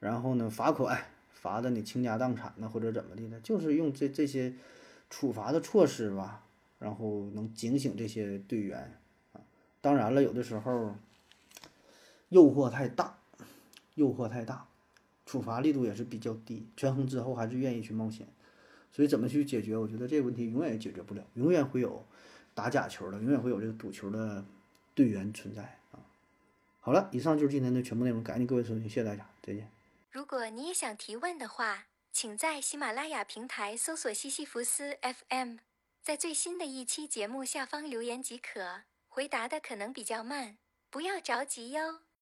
[0.00, 3.40] 然后呢，罚款罚的你倾家荡产呢，或者怎么的呢？
[3.42, 4.52] 就是用这这些
[5.10, 6.44] 处罚的措施吧，
[6.78, 8.98] 然后能警醒这些队员
[9.32, 9.40] 啊。
[9.80, 10.94] 当然了，有的时候
[12.28, 13.18] 诱惑太大，
[13.94, 14.66] 诱惑太大，
[15.26, 18.26] 处罚力度也是比较低，权衡之后还是愿意去冒险。
[18.90, 19.76] 所以怎么去解决？
[19.76, 22.04] 我觉得这个问题永远也解决不了，永远会有。
[22.54, 24.44] 打假球的，永远会有这个赌球的
[24.94, 25.78] 队员存在！
[26.84, 29.70] 好了，以上就是今天的全部内容，感谢各位收听，谢谢大家，再见。
[30.10, 35.58] 如果你也想提问的话，请在喜马拉雅平台搜索西西弗斯 FM，
[36.02, 38.82] 在最新的一期节目下方留言即可。
[39.06, 40.58] 回答的可能比较慢，
[40.90, 42.00] 不要着急哟。